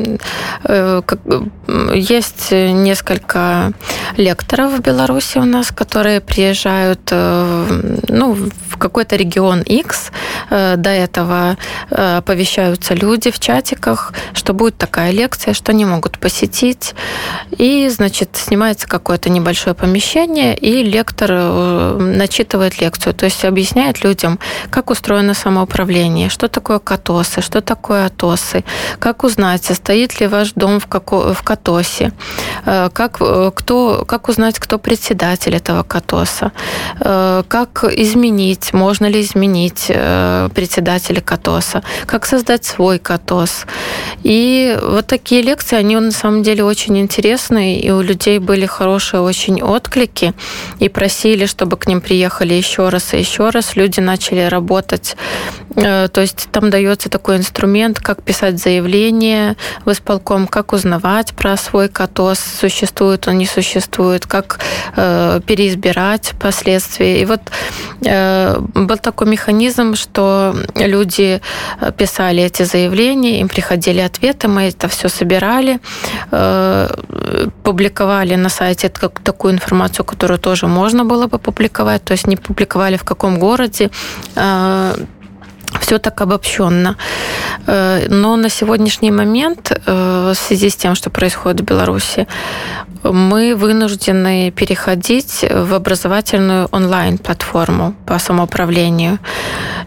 есть 1.95 2.53
несколько 2.53 3.73
лекторов 4.17 4.73
в 4.79 4.81
Беларуси 4.81 5.39
у 5.39 5.45
нас, 5.45 5.71
которые 5.71 6.21
приезжают 6.21 7.11
ну, 7.11 8.37
в 8.75 8.79
какой-то 8.79 9.17
регион 9.17 9.63
X. 9.63 10.11
До 10.51 10.91
этого 10.91 11.57
оповещаются 11.91 12.95
люди 12.95 13.31
в 13.31 13.39
чатиках, 13.39 14.13
что 14.33 14.53
будет 14.53 14.77
такая 14.77 15.11
лекция, 15.13 15.55
что 15.55 15.73
они 15.73 15.85
могут 15.85 16.19
посетить. 16.19 16.95
И, 17.59 17.89
значит, 17.89 18.31
снимается 18.33 18.89
какое-то 18.89 19.31
небольшое 19.31 19.75
помещение, 19.75 20.57
и 20.57 20.83
лектор 20.83 21.31
э, 21.33 21.97
начитывает 21.99 22.81
лекцию, 22.81 23.15
то 23.15 23.25
есть 23.25 23.45
объясняет 23.45 24.05
людям, 24.05 24.39
как 24.71 24.91
устроено 24.91 25.35
самоуправление, 25.35 26.29
что 26.29 26.49
такое 26.49 26.79
катосы, 26.79 27.41
что 27.41 27.61
такое 27.61 28.07
атосы, 28.07 28.65
как 28.99 29.25
узнать, 29.25 29.65
состоит 29.65 30.21
ли 30.21 30.27
ваш 30.27 30.53
дом 30.53 30.81
в, 30.81 30.87
како, 30.87 31.33
в 31.33 31.43
катосе, 31.43 32.13
э, 32.67 32.91
как, 32.93 33.19
э, 33.21 33.51
кто, 33.55 34.05
как 34.07 34.29
узнать, 34.29 34.59
кто 34.59 34.79
председатель 34.79 35.55
этого 35.55 35.83
катоса, 35.83 36.53
как 36.99 37.85
изменить, 37.85 38.64
можно 38.73 39.07
ли 39.07 39.21
изменить 39.21 39.87
председателя 39.87 41.21
катоса, 41.21 41.83
как 42.07 42.27
создать 42.27 42.65
свой 42.65 42.99
катос. 42.99 43.67
И 44.23 44.77
вот 44.83 45.07
такие 45.07 45.43
лекции, 45.43 45.77
они 45.77 45.97
на 45.97 46.13
самом 46.13 46.43
деле 46.43 46.65
очень 46.65 46.99
интересные, 46.99 47.81
и 47.81 47.91
у 47.91 48.01
людей 48.01 48.39
были 48.39 48.67
хорошие 48.67 49.21
очень 49.21 49.63
отклики 49.63 50.35
и 50.79 50.89
просили, 50.89 51.47
чтобы 51.47 51.77
к 51.77 51.87
ним 51.87 52.01
приехали 52.01 52.55
еще 52.55 52.89
раз 52.89 53.15
и 53.15 53.19
еще 53.19 53.51
раз. 53.51 53.77
Люди 53.77 54.01
начали 54.01 54.43
работать 54.49 55.17
Э, 55.61 55.64
то 55.75 56.21
есть 56.21 56.49
там 56.53 56.71
дается 56.71 57.09
такой 57.09 57.37
инструмент, 57.37 57.99
как 57.99 58.23
писать 58.23 58.63
заявление 58.63 59.57
в 59.85 59.93
исполком, 59.93 60.47
как 60.47 60.73
узнавать 60.73 61.35
про 61.35 61.57
свой 61.57 61.89
КАТОС, 61.89 62.39
существует 62.39 63.27
он, 63.29 63.39
не 63.39 63.47
существует, 63.47 64.27
как 64.27 64.61
э, 64.97 65.41
переизбирать 65.47 66.29
впоследствии. 66.29 67.21
И 67.21 67.25
вот 67.25 67.41
э, 68.05 68.59
был 68.75 68.97
такой 68.99 69.27
механизм, 69.27 69.95
что 69.95 70.55
люди 70.77 71.41
писали 71.97 72.43
эти 72.43 72.63
заявления, 72.63 73.41
им 73.41 73.49
приходили 73.49 74.01
ответы, 74.01 74.49
мы 74.49 74.69
это 74.69 74.89
все 74.89 75.09
собирали, 75.09 75.81
э, 76.31 76.89
публиковали 77.63 78.37
на 78.37 78.49
сайте 78.49 78.89
такую 78.89 79.55
информацию, 79.55 80.05
которую 80.05 80.39
тоже 80.39 80.67
можно 80.67 81.05
было 81.05 81.27
бы 81.27 81.39
публиковать, 81.39 82.05
то 82.05 82.13
есть 82.13 82.27
не 82.27 82.37
публиковали 82.37 82.97
в 82.97 83.05
каком 83.05 83.39
городе, 83.39 83.91
э, 84.37 84.95
все 85.85 85.99
так 85.99 86.21
обобщенно. 86.23 86.97
Э, 87.67 88.07
но 88.09 88.37
на 88.37 88.49
сегодняшний 88.49 89.11
момент, 89.11 89.71
э, 89.87 90.33
в 90.35 90.39
связи 90.39 90.71
с 90.71 90.77
тем, 90.77 90.95
что 90.95 91.11
происходит 91.11 91.61
в 91.61 91.65
Беларуси, 91.65 92.27
мы 93.13 93.55
вынуждены 93.55 94.51
переходить 94.51 95.45
в 95.51 95.75
образовательную 95.75 96.69
онлайн-платформу 96.73 97.95
по 98.07 98.19
самоуправлению. 98.19 99.19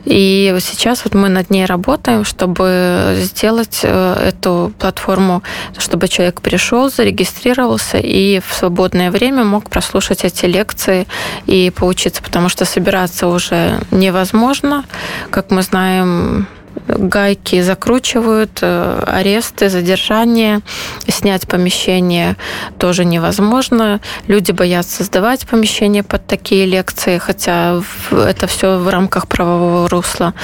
И 0.05 0.55
сейчас 0.59 1.03
вот 1.03 1.15
мы 1.15 1.29
над 1.29 1.49
ней 1.49 1.65
работаем, 1.65 2.23
чтобы 2.23 3.17
сделать 3.21 3.79
э, 3.83 4.29
эту 4.29 4.71
платформу, 4.79 5.41
чтобы 5.77 6.07
человек 6.07 6.41
пришел, 6.41 6.89
зарегистрировался 6.89 7.97
и 7.97 8.39
в 8.39 8.53
свободное 8.53 9.11
время 9.11 9.43
мог 9.43 9.69
прослушать 9.69 10.23
эти 10.23 10.45
лекции 10.45 11.07
и 11.47 11.71
поучиться, 11.75 12.21
потому 12.21 12.49
что 12.49 12.65
собираться 12.65 13.27
уже 13.27 13.79
невозможно. 13.91 14.85
Как 15.29 15.51
мы 15.51 15.61
знаем, 15.61 15.86
time 15.87 16.56
гайки 16.88 17.62
закручивают, 17.62 18.58
э, 18.62 19.04
аресты, 19.06 19.68
задержания, 19.68 20.60
снять 21.08 21.46
помещение 21.46 22.36
тоже 22.78 23.04
невозможно. 23.04 24.00
Люди 24.26 24.52
боятся 24.52 25.04
сдавать 25.04 25.46
помещение 25.46 26.02
под 26.02 26.26
такие 26.26 26.66
лекции, 26.66 27.18
хотя 27.18 27.80
это 28.10 28.46
все 28.46 28.78
в 28.78 28.88
рамках 28.88 29.26
правового 29.26 29.88
русла. 29.88 30.34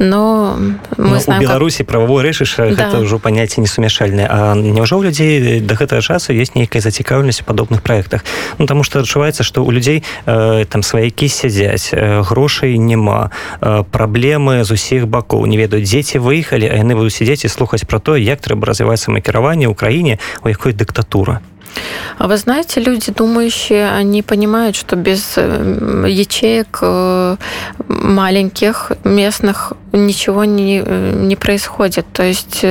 Но 0.00 0.56
мы 0.96 1.10
ну, 1.10 1.20
знаем, 1.20 1.42
у 1.42 1.44
Беларусі 1.44 1.84
как... 1.84 1.88
правовой 1.88 2.24
рэчыш 2.24 2.56
да. 2.56 2.72
гэта 2.72 3.04
ўжо 3.04 3.20
паняцце 3.20 3.60
несумяшальнае 3.60 4.32
А 4.32 4.56
няўжо 4.56 4.96
у 4.96 5.04
людзей 5.04 5.60
да 5.60 5.76
гэтага 5.76 6.00
часу 6.00 6.32
есть 6.32 6.56
нейкая 6.56 6.80
зацікаўленасць 6.80 7.42
у 7.42 7.44
падобных 7.44 7.84
проектах 7.84 8.24
Ну 8.56 8.64
таму 8.64 8.80
что 8.80 9.04
адчуваецца 9.04 9.44
что 9.44 9.60
у 9.60 9.70
людзей 9.70 10.02
э, 10.24 10.64
там 10.64 10.80
сваякі 10.82 11.28
сядзяць 11.28 11.92
э, 11.92 12.24
грошай 12.24 12.80
няма 12.80 13.28
э, 13.60 13.84
праблемы 13.92 14.64
з 14.64 14.72
усіх 14.72 15.04
бакоў 15.04 15.44
не 15.44 15.60
ведаюць 15.60 15.83
дзеці 15.84 16.18
выехалі 16.18 16.70
а 16.70 16.78
яны 16.80 16.94
будуць 16.94 17.18
сядзець 17.18 17.44
і 17.44 17.52
слухаць 17.52 17.84
про 17.84 18.00
то 18.00 18.16
як 18.16 18.40
трэба 18.40 18.70
развіваць 18.70 19.02
самакіраванне 19.02 19.68
ў 19.68 19.74
краіне 19.74 20.18
у 20.44 20.48
якой 20.48 20.72
дыктатура 20.72 21.40
А 22.18 22.28
вы 22.28 22.36
знаете, 22.36 22.80
люди 22.80 23.10
думающие, 23.10 23.90
они 23.90 24.22
понимают, 24.22 24.76
что 24.76 24.96
без 24.96 25.34
э, 25.36 26.04
ячеек 26.08 26.78
э, 26.82 27.36
маленьких, 27.88 28.92
местных 29.04 29.72
ничего 29.92 30.44
не, 30.44 30.80
не 30.80 31.36
происходит. 31.36 32.06
То 32.12 32.22
есть 32.22 32.62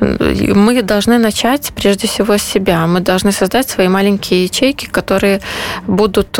мы 0.00 0.82
должны 0.82 1.18
начать 1.18 1.72
прежде 1.74 2.06
всего 2.06 2.36
с 2.36 2.42
себя. 2.42 2.86
Мы 2.86 3.00
должны 3.00 3.32
создать 3.32 3.68
свои 3.68 3.88
маленькие 3.88 4.44
ячейки, 4.44 4.86
которые 4.86 5.40
будут 5.86 6.38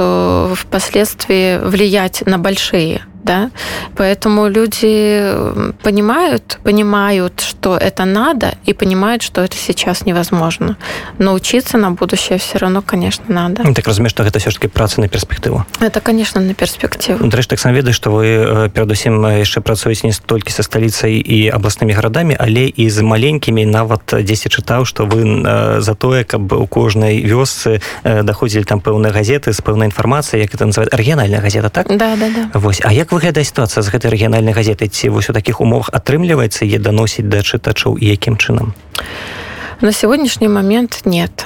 впоследствии 0.55 1.59
влиять 1.59 2.22
на 2.27 2.38
большие 2.38 3.01
да, 3.27 3.51
поэтому 3.96 4.49
люди 4.49 5.35
понимают, 5.83 6.59
понимают, 6.62 7.40
что 7.40 7.77
это 7.77 8.05
надо, 8.05 8.55
и 8.64 8.72
понимают, 8.72 9.22
что 9.22 9.42
это 9.42 9.57
сейчас 9.57 10.07
невозможно. 10.07 10.77
Но 11.18 11.35
учиться 11.35 11.77
на 11.77 11.90
будущее 11.90 12.38
все 12.38 12.59
равно, 12.59 12.83
конечно, 12.83 13.25
надо. 13.29 13.62
Ну, 13.64 13.75
так 13.75 13.87
разумеешь, 13.87 14.12
что 14.12 14.22
это 14.22 14.38
все-таки 14.38 14.68
праца 14.68 15.01
на 15.01 15.09
перспективу? 15.09 15.66
Это, 15.81 16.01
конечно, 16.01 16.40
на 16.40 16.55
перспективу. 16.55 17.27
Дарэчы, 17.27 17.49
так 17.49 17.59
сам 17.59 17.75
ведаю, 17.75 17.94
что 17.94 18.11
вы, 18.12 18.27
э, 18.27 18.70
перадусім, 18.70 19.20
яшчэ 19.27 19.61
працуеце 19.61 20.07
не 20.07 20.12
столькі 20.12 20.53
са 20.53 20.62
сталіцай 20.62 21.14
і 21.18 21.51
абласнымі 21.51 21.92
гарадамі, 21.92 22.37
але 22.38 22.70
і 22.70 22.90
з 22.90 23.03
маленькімі, 23.03 23.66
нават 23.66 24.14
дзесьці 24.14 24.49
чытаў, 24.49 24.85
што 24.85 25.05
вы 25.05 25.27
э, 25.27 25.81
за 25.81 25.94
тое, 25.94 26.22
каб 26.25 26.53
у 26.53 26.66
кожнай 26.66 27.18
вёсцы 27.27 27.83
э, 28.05 28.22
даходзілі 28.22 28.64
там 28.64 28.79
пэўныя 28.81 29.11
газеты 29.11 29.53
з 29.53 29.61
пэўнай 29.61 29.90
інфармацыяй, 29.90 30.46
як 30.46 30.55
это 30.55 30.66
называют, 30.66 30.94
рэгіянальная 30.94 31.40
газета, 31.40 31.68
так? 31.68 31.88
Да, 31.88 32.14
да, 32.16 32.31
да. 32.31 32.59
Вось. 32.59 32.81
А 32.85 32.92
як 32.92 33.10
выглядае 33.12 33.43
сітуацыя 33.43 33.84
з 33.84 33.91
гэтай 33.91 34.12
рэгіянальнай 34.12 34.54
газетай? 34.54 34.88
Ці 34.88 35.10
вось 35.10 35.30
у 35.30 35.34
такіх 35.34 35.62
умовах 35.62 35.91
атрымліваецца 35.93 36.65
е 36.65 36.80
даносіць 36.80 37.28
да 37.28 37.43
чытачоў 37.43 38.00
і 38.00 38.06
якім 38.08 38.38
чынам? 38.38 38.74
На 39.82 39.91
сегодняшний 39.91 40.47
момент 40.47 41.02
нет. 41.06 41.45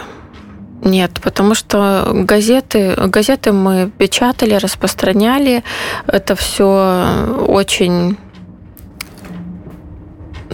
Нет, 0.83 1.11
потому 1.21 1.55
что 1.55 2.11
газеты, 2.13 2.93
газеты 2.95 3.51
мы 3.51 3.89
печатали, 3.97 4.53
распространяли. 4.53 5.63
Это 6.05 6.35
все 6.35 7.07
очень 7.47 8.17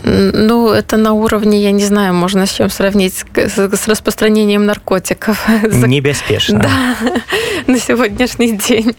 ну, 0.04 0.70
это 0.70 0.98
на 0.98 1.14
уровне, 1.14 1.62
я 1.62 1.72
не 1.72 1.84
знаю, 1.84 2.14
можно 2.14 2.46
с 2.46 2.52
чем 2.52 2.70
сравнить, 2.70 3.24
с, 3.36 3.88
распространением 3.88 4.66
наркотиков. 4.66 5.48
Небеспечно. 5.64 6.60
Да, 6.60 6.96
на 7.68 7.80
сегодняшний 7.80 8.54
день. 8.54 8.96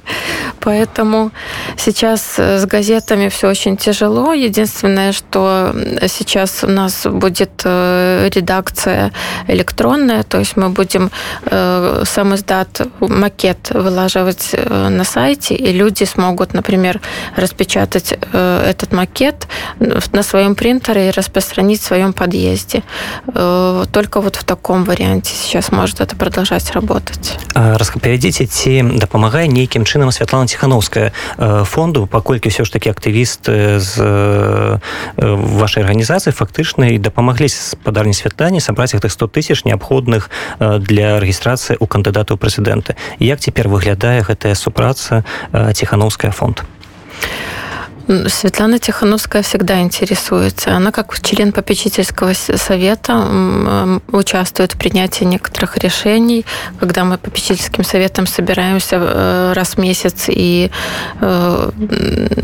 Поэтому 0.60 1.32
сейчас 1.76 2.38
с 2.38 2.66
газетами 2.66 3.28
все 3.28 3.48
очень 3.48 3.76
тяжело. 3.76 4.32
Единственное, 4.32 5.12
что 5.12 5.74
сейчас 6.06 6.62
у 6.62 6.68
нас 6.68 7.06
будет 7.06 7.62
э, 7.64 8.28
редакция 8.32 9.12
электронная, 9.48 10.22
то 10.22 10.38
есть 10.38 10.56
мы 10.56 10.68
будем 10.68 11.10
э, 11.46 12.02
сам 12.06 12.34
издат, 12.34 12.82
макет 13.00 13.70
вылаживать 13.70 14.50
э, 14.52 14.88
на 14.88 15.04
сайте, 15.04 15.54
и 15.54 15.72
люди 15.72 16.04
смогут, 16.04 16.54
например, 16.54 17.00
распечатать 17.36 18.12
этот 18.32 18.92
макет 18.92 19.46
на 20.12 20.22
своем 20.22 20.54
принтере 20.54 20.91
и 20.91 21.11
распространить 21.11 21.81
в 21.81 21.83
своем 21.83 22.13
подъезде. 22.13 22.83
Э, 23.27 23.85
только 23.91 24.21
вот 24.21 24.35
в 24.35 24.43
таком 24.43 24.83
варианте 24.83 25.33
сейчас 25.33 25.71
может 25.71 26.01
это 26.01 26.15
продолжать 26.15 26.71
работать. 26.71 27.39
распавядзіце 27.55 28.45
ці 28.45 28.83
дапамагае 29.01 29.47
нейкім 29.47 29.83
чынам 29.83 30.11
Святлана 30.11 30.47
ціхановская 30.47 31.11
э, 31.37 31.63
фонду 31.63 32.07
паколькі 32.07 32.49
ўсё 32.49 32.65
ж 32.65 32.71
таки 32.71 32.89
актывіст 32.89 33.49
з 33.79 33.93
э, 33.97 34.79
вашай 35.17 35.83
арганізацыі 35.83 36.33
фактычна 36.33 36.93
і 36.93 36.97
дапамаглі 36.97 37.49
спадарні 37.49 38.13
святані 38.13 38.61
сабраць 38.61 38.93
гэтых 38.93 39.11
100 39.11 39.27
тысяч 39.27 39.65
неабходных 39.65 40.29
для 40.59 41.19
рэгістрацыі 41.19 41.77
у 41.79 41.87
кандыдату 41.87 42.37
прэзідэнта 42.37 42.95
як 43.19 43.39
цяпер 43.39 43.67
выглядае 43.67 44.21
гэтая 44.21 44.55
супраца 44.55 45.23
ціхановская 45.73 46.31
фонд 46.31 46.61
Светлана 48.06 48.78
Тихановская 48.78 49.42
всегда 49.42 49.80
интересуется. 49.80 50.74
Она 50.74 50.90
как 50.90 51.18
член 51.20 51.52
попечительского 51.52 52.32
совета 52.32 54.00
участвует 54.10 54.72
в 54.72 54.78
принятии 54.78 55.24
некоторых 55.24 55.76
решений. 55.78 56.44
Когда 56.80 57.04
мы 57.04 57.18
попечительским 57.18 57.84
советом 57.84 58.26
собираемся 58.26 58.96
э, 59.00 59.52
раз 59.54 59.74
в 59.74 59.78
месяц, 59.78 60.24
и 60.28 60.70
э, 61.20 61.70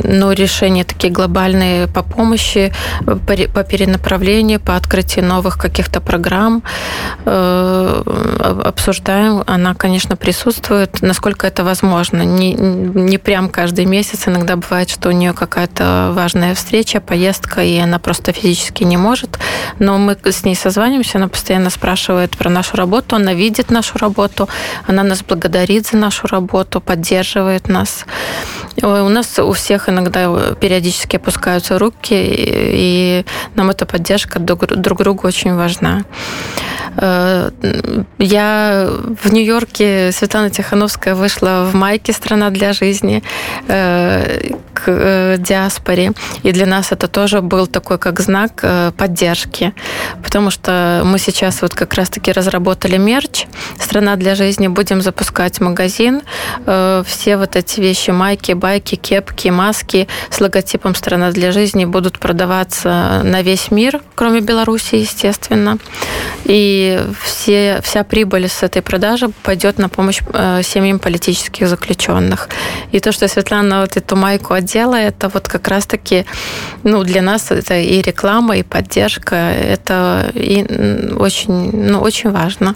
ну, 0.05 0.33
решения 0.33 0.85
такие 0.85 1.13
глобальные 1.13 1.89
по 1.89 2.03
помощи, 2.03 2.73
по 3.05 3.65
перенаправлению, 3.65 4.61
по 4.61 4.77
открытию 4.77 5.25
новых 5.25 5.59
каких-то 5.59 6.01
программ 6.01 6.63
э, 7.25 8.03
обсуждаем. 8.65 9.43
Она, 9.47 9.75
конечно, 9.75 10.17
присутствует, 10.17 11.03
насколько 11.03 11.47
это 11.47 11.65
возможно. 11.65 12.23
Не, 12.23 12.53
не 12.55 13.19
прям 13.19 13.49
каждый 13.49 13.87
месяц. 13.87 14.29
Иногда 14.29 14.57
бывает, 14.57 14.91
что 14.91 15.09
у 15.09 15.13
нее 15.13 15.33
как 15.33 15.48
какая-то 15.49 16.13
важная 16.15 16.55
встреча, 16.55 17.01
поездка, 17.01 17.63
и 17.63 17.79
она 17.79 17.99
просто 17.99 18.33
физически 18.33 18.85
не 18.85 18.97
может. 18.97 19.39
Но 19.79 19.99
мы 19.99 20.17
с 20.23 20.45
ней 20.45 20.55
созваниваемся, 20.55 21.19
она 21.19 21.29
постоянно 21.29 21.71
спрашивает 21.71 22.37
про 22.37 22.51
нашу 22.51 22.77
работу, 22.77 23.17
она 23.17 23.35
видит 23.35 23.71
нашу 23.71 23.99
работу, 23.99 24.49
она 24.87 25.03
нас 25.03 25.23
благодарит 25.23 25.87
за 25.87 25.97
нашу 25.97 26.27
работу, 26.27 26.81
поддерживает 26.81 27.69
нас. 27.69 28.05
У 28.83 29.09
нас 29.09 29.39
у 29.39 29.53
всех 29.53 29.89
иногда 29.89 30.55
периодически 30.55 31.17
опускаются 31.17 31.79
руки, 31.79 32.15
и 32.15 33.25
нам 33.55 33.71
эта 33.71 33.87
поддержка 33.87 34.39
друг 34.39 35.03
другу 35.03 35.27
очень 35.27 35.55
важна. 35.55 36.05
Э, 36.97 37.51
я 38.19 38.89
в 39.23 39.33
Нью-Йорке, 39.33 40.11
Светлана 40.13 40.51
Тихановская 40.51 41.15
вышла 41.15 41.69
в 41.71 41.75
майке 41.75 42.13
«Страна 42.13 42.51
для 42.51 42.73
жизни» 42.73 43.23
э, 43.69 44.53
к 44.75 44.83
э, 44.87 45.37
диаспоре. 45.39 46.13
И 46.43 46.53
для 46.53 46.67
нас 46.67 46.93
это 46.93 47.09
тоже 47.09 47.41
был 47.41 47.67
такой 47.67 47.99
как 47.99 48.21
знак 48.21 48.65
поддержки. 48.97 49.75
Потому 50.23 50.51
что 50.51 51.03
мы 51.05 51.19
сейчас 51.19 51.63
вот 51.63 51.75
как 51.75 51.95
раз-таки 51.95 52.33
разработали 52.33 52.97
мерч 52.97 53.47
«Страна 53.79 54.17
для 54.17 54.35
жизни» 54.35 54.69
будем 54.69 55.03
запускать 55.03 55.61
магазин. 55.61 56.23
Э, 56.67 57.03
все 57.07 57.37
вот 57.37 57.57
эти 57.57 57.81
вещи, 57.81 58.11
майки, 58.11 58.53
байки, 58.53 58.68
кепки, 58.77 59.49
маски 59.49 60.09
с 60.31 60.41
логотипом 60.41 60.95
«Страна 60.95 61.31
для 61.33 61.53
жизни» 61.53 61.85
будут 61.85 62.19
продаваться 62.19 63.23
на 63.25 63.43
весь 63.43 63.71
мир, 63.71 64.01
кроме 64.15 64.41
Беларуси, 64.41 64.97
естественно. 64.97 65.79
И 66.45 67.01
все, 67.23 67.81
вся 67.83 68.05
прибыль 68.05 68.49
с 68.49 68.63
этой 68.63 68.83
продажи 68.83 69.29
пойдет 69.43 69.79
на 69.79 69.89
помощь 69.89 70.21
э, 70.33 70.63
семьям 70.63 70.99
политических 70.99 71.69
заключенных. 71.69 72.49
И 72.93 73.01
то, 73.01 73.13
что 73.13 73.29
Светлана 73.29 73.81
вот 73.81 73.97
эту 73.97 74.17
майку 74.17 74.55
одела, 74.55 74.97
это 74.97 75.29
вот 75.29 75.49
как 75.49 75.69
раз-таки 75.69 76.25
ну, 76.85 77.05
для 77.05 77.23
нас 77.23 77.51
это 77.51 77.79
и 77.79 78.03
реклама, 78.03 78.57
и 78.57 78.63
поддержка. 78.63 79.37
Это 79.37 80.31
и 80.35 80.65
очень, 81.19 81.71
ну, 81.73 82.01
очень 82.01 82.31
важно 82.31 82.75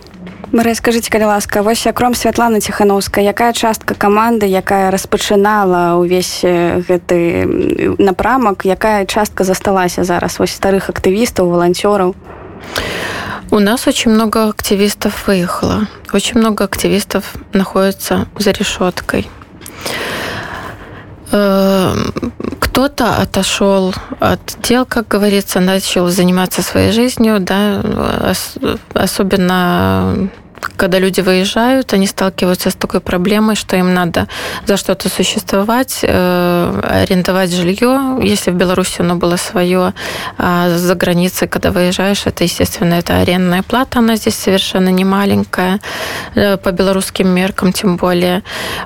Марыя, 0.51 0.75
скажите 0.75 1.11
калі 1.11 1.25
ласка 1.25 1.61
вось 1.61 1.85
акром 1.87 2.15
Святлана 2.15 2.61
ціхановская 2.61 3.23
якая 3.23 3.53
частка 3.53 3.95
каманды 3.95 4.47
якая 4.47 4.91
распачынала 4.91 5.99
ўвесь 5.99 6.39
гэты 6.41 7.97
напрамак 7.99 8.63
якая 8.63 9.05
частка 9.05 9.43
засталася 9.43 10.03
зараз 10.03 10.39
вось 10.39 10.55
старых 10.55 10.89
актывістаў 10.89 11.51
волонцёраў 11.51 12.15
у 13.51 13.59
нас 13.59 13.87
очень 13.87 14.11
много 14.11 14.47
активистов 14.47 15.27
выехало 15.27 15.87
очень 16.13 16.39
много 16.39 16.63
активистов 16.63 17.35
находятся 17.53 18.27
за 18.39 18.51
решеткой 18.51 19.27
эм, 21.31 22.31
кто-то 22.77 23.15
отошел 23.15 23.91
от 24.19 24.39
дел, 24.61 24.85
как 24.85 25.07
говорится, 25.07 25.59
начал 25.59 26.09
заниматься 26.09 26.61
своей 26.61 26.91
жизнью, 26.91 27.39
да, 27.39 27.81
особенно 28.93 30.29
когда 30.76 30.98
люди 30.98 31.20
выезжают, 31.20 31.92
они 31.92 32.06
сталкиваются 32.06 32.70
с 32.70 32.74
такой 32.74 33.00
проблемой, 33.00 33.56
что 33.56 33.76
им 33.76 33.94
надо 33.94 34.28
за 34.66 34.76
что-то 34.76 35.08
существовать, 35.08 36.00
э, 36.02 36.80
арендовать 36.82 37.52
жилье, 37.52 38.18
если 38.22 38.50
в 38.50 38.54
Беларуси 38.54 39.00
оно 39.00 39.16
было 39.16 39.36
свое, 39.36 39.92
а 40.38 40.70
за 40.70 40.94
границей, 40.94 41.48
когда 41.48 41.70
выезжаешь, 41.70 42.22
это, 42.26 42.44
естественно, 42.44 42.94
это 42.94 43.18
арендная 43.18 43.62
плата, 43.62 43.98
она 43.98 44.16
здесь 44.16 44.36
совершенно 44.36 44.88
не 44.90 45.04
маленькая, 45.04 45.80
э, 46.34 46.56
по 46.56 46.70
белорусским 46.70 47.28
меркам 47.28 47.72
тем 47.72 47.96
более. 47.96 48.42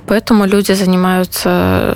Поэтому 0.06 0.46
люди 0.46 0.72
занимаются, 0.72 1.94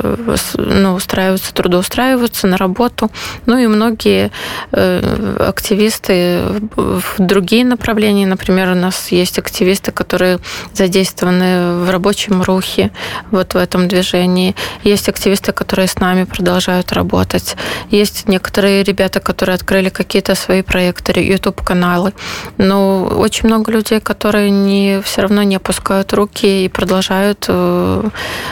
ну, 0.54 0.94
устраиваются, 0.94 1.54
трудоустраиваются 1.54 2.46
на 2.46 2.56
работу. 2.56 3.10
Ну 3.46 3.58
и 3.58 3.66
многие 3.66 4.30
э, 4.72 5.46
активисты 5.48 6.40
в 6.76 7.14
другие 7.18 7.64
направления, 7.64 8.26
например, 8.26 8.70
у 8.72 8.74
нас 8.74 9.12
есть 9.12 9.38
активисты, 9.38 9.69
активисты, 9.70 9.92
которые 9.92 10.38
задействованы 10.74 11.84
в 11.84 11.90
рабочем 11.90 12.42
рухе, 12.42 12.90
вот 13.30 13.54
в 13.54 13.56
этом 13.56 13.86
движении. 13.88 14.54
Есть 14.84 15.08
активисты, 15.08 15.52
которые 15.52 15.86
с 15.86 16.00
нами 16.00 16.24
продолжают 16.24 16.92
работать. 16.92 17.56
Есть 17.92 18.28
некоторые 18.28 18.82
ребята, 18.82 19.20
которые 19.20 19.54
открыли 19.54 19.90
какие-то 19.90 20.34
свои 20.34 20.62
проекты, 20.62 21.12
YouTube-каналы. 21.12 22.12
Но 22.58 23.04
очень 23.04 23.48
много 23.48 23.72
людей, 23.72 24.00
которые 24.00 24.50
не, 24.50 25.00
все 25.02 25.22
равно 25.22 25.44
не 25.44 25.56
опускают 25.56 26.12
руки 26.12 26.64
и 26.64 26.68
продолжают 26.68 27.46
э, 27.48 28.08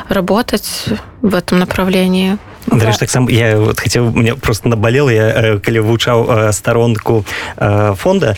работать 0.09 0.85
в 1.23 1.35
этом 1.35 1.59
направлении. 1.59 2.39
Дарэч, 2.68 2.98
так 2.98 3.10
сам 3.10 3.28
я 3.28 3.58
вот 3.58 3.80
хотел 3.80 4.12
мне 4.12 4.36
просто 4.36 4.70
наболел 4.70 5.10
я 5.10 5.30
э, 5.30 5.60
калі 5.60 5.80
вывучаў 5.80 6.50
э, 6.50 6.52
старонку 6.54 7.26
э, 7.58 7.94
фонда 7.98 8.36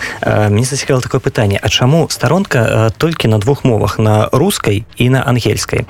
мне 0.49 0.63
зацікала 0.63 1.01
такое 1.01 1.21
пытанне 1.21 1.59
А 1.61 1.69
чаму 1.69 2.07
старонка 2.09 2.91
толькі 2.97 3.27
на 3.27 3.37
двух 3.37 3.63
мовах 3.63 3.99
на 3.99 4.29
рускай 4.31 4.85
і 4.97 5.09
на 5.09 5.23
ангельскай 5.27 5.85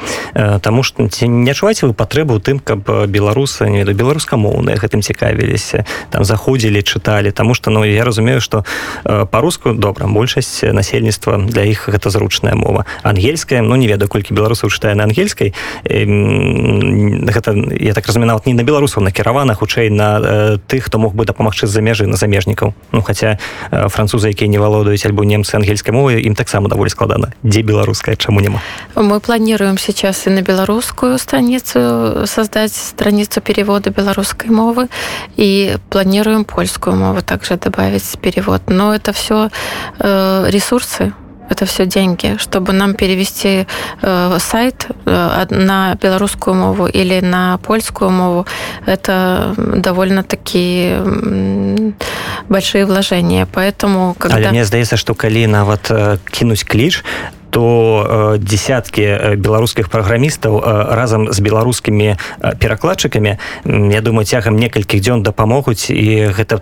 Таму 0.62 0.84
что 0.84 1.08
ці 1.08 1.28
не 1.28 1.52
адчуваеце 1.52 1.88
вы 1.88 1.94
патрэбу 1.94 2.36
ў 2.36 2.42
тым 2.44 2.60
каб 2.60 3.08
беларусы 3.08 3.70
не 3.70 3.80
веду 3.84 3.94
беларускамоўныя 3.94 4.76
гэтым 4.76 5.02
цікавіліся 5.02 5.86
там 6.12 6.24
заходзілі 6.26 6.84
чыталі 6.84 7.32
Таму 7.32 7.54
что 7.54 7.72
ну 7.72 7.84
я 7.84 8.04
разумею 8.04 8.42
что 8.42 8.66
по-руску 9.04 9.74
добра 9.74 10.08
большасць 10.08 10.64
насельніцтва 10.64 11.38
для 11.48 11.64
іх 11.64 11.88
гэта 11.88 12.10
зручная 12.10 12.56
мова 12.56 12.86
ангельская 13.04 13.62
ну 13.62 13.76
не 13.76 13.88
ведаю 13.88 14.10
колькі 14.10 14.34
беларусаў 14.36 14.70
чытае 14.70 14.96
на 14.96 15.04
ангельскай 15.08 15.54
гэта 15.88 17.56
я 17.80 17.94
так 17.94 18.06
разумею 18.08 18.19
нават 18.20 18.46
не 18.46 18.54
на 18.54 18.64
беларусаў 18.64 19.04
накіравана 19.04 19.54
хутчэй 19.54 19.90
на 19.90 20.20
э, 20.20 20.58
тых 20.68 20.86
хто 20.86 20.98
мог 20.98 21.16
бы 21.16 21.26
дапамагчы 21.26 21.68
з-за 21.68 21.82
мяжы 21.82 22.08
на 22.08 22.18
замежнікаў 22.18 22.74
ну 22.92 23.02
хаця 23.02 23.40
э, 23.72 23.90
французы 23.90 24.30
якія 24.30 24.50
не 24.50 24.58
валодаюць 24.58 25.06
альбо 25.06 25.24
немцы 25.24 25.56
ангельскай 25.56 25.94
мовы 25.94 26.22
ім 26.22 26.36
таксама 26.36 26.70
даволі 26.70 26.90
складана 26.90 27.34
дзе 27.44 27.62
беларуская 27.62 28.16
чаму 28.16 28.42
няма 28.42 28.62
мы 28.96 29.20
планируем 29.20 29.78
сейчас 29.78 30.28
и 30.28 30.30
на 30.30 30.42
беларускую 30.42 31.18
страницу 31.18 32.26
создать 32.26 32.74
страницу 32.74 33.42
перевода 33.42 33.90
белорусской 33.90 34.50
мовы 34.50 34.88
и 35.38 35.78
планируем 35.90 36.46
польскую 36.46 36.96
мову 36.96 37.22
также 37.22 37.58
добавить 37.58 38.06
перевод 38.22 38.62
но 38.68 38.94
это 38.94 39.14
все 39.14 39.50
э, 40.00 40.46
ресурсы 40.50 41.14
это 41.50 41.66
все 41.66 41.86
деньги, 41.86 42.38
чтобы 42.40 42.74
нам 42.74 42.94
перевести 42.94 43.68
э, 44.02 44.38
сайт 44.40 44.88
э, 45.06 45.46
на 45.50 45.96
белорусскую 46.02 46.56
мову 46.56 46.88
или 46.88 47.20
на 47.22 47.58
польскую 47.58 48.10
мову, 48.10 48.46
это 48.86 49.54
довольно-таки 49.58 50.96
большие 52.50 52.86
вложения. 52.86 53.48
Поэтому, 53.54 54.16
когда... 54.18 54.38
Але 54.38 54.52
мне 54.52 54.66
здаецца, 54.66 54.98
што 54.98 55.14
калі 55.14 55.48
нават 55.48 55.92
э, 55.92 56.18
кінуць 56.32 56.64
кліч, 56.64 57.04
то 57.56 58.36
э, 58.36 58.44
десяткі 58.44 59.02
э, 59.02 59.36
беларускіх 59.40 59.88
праграмістаў 59.88 60.60
э, 60.60 60.96
разам 60.96 61.32
з 61.32 61.40
беларускімі 61.40 62.20
перакладчыкамі 62.60 63.40
я 63.64 64.02
думаю 64.02 64.26
цягам 64.28 64.60
некалькіх 64.60 65.00
дзён 65.00 65.24
дапамогуць 65.24 65.88
і 65.88 66.36
гэта 66.36 66.60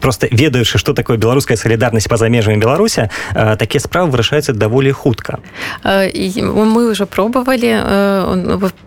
просто 0.00 0.32
ведаючы 0.32 0.78
что 0.80 0.96
такое 0.96 1.20
беларуская 1.20 1.60
солідарнасць 1.60 2.08
па-за 2.08 2.32
межамі 2.32 2.56
беларуся 2.56 3.10
такія 3.34 3.84
справы 3.84 4.08
вырашаюцца 4.08 4.56
даволі 4.56 4.92
хутка 4.96 5.36
мы 5.84 6.88
уже 6.88 7.04
пробовали 7.04 7.76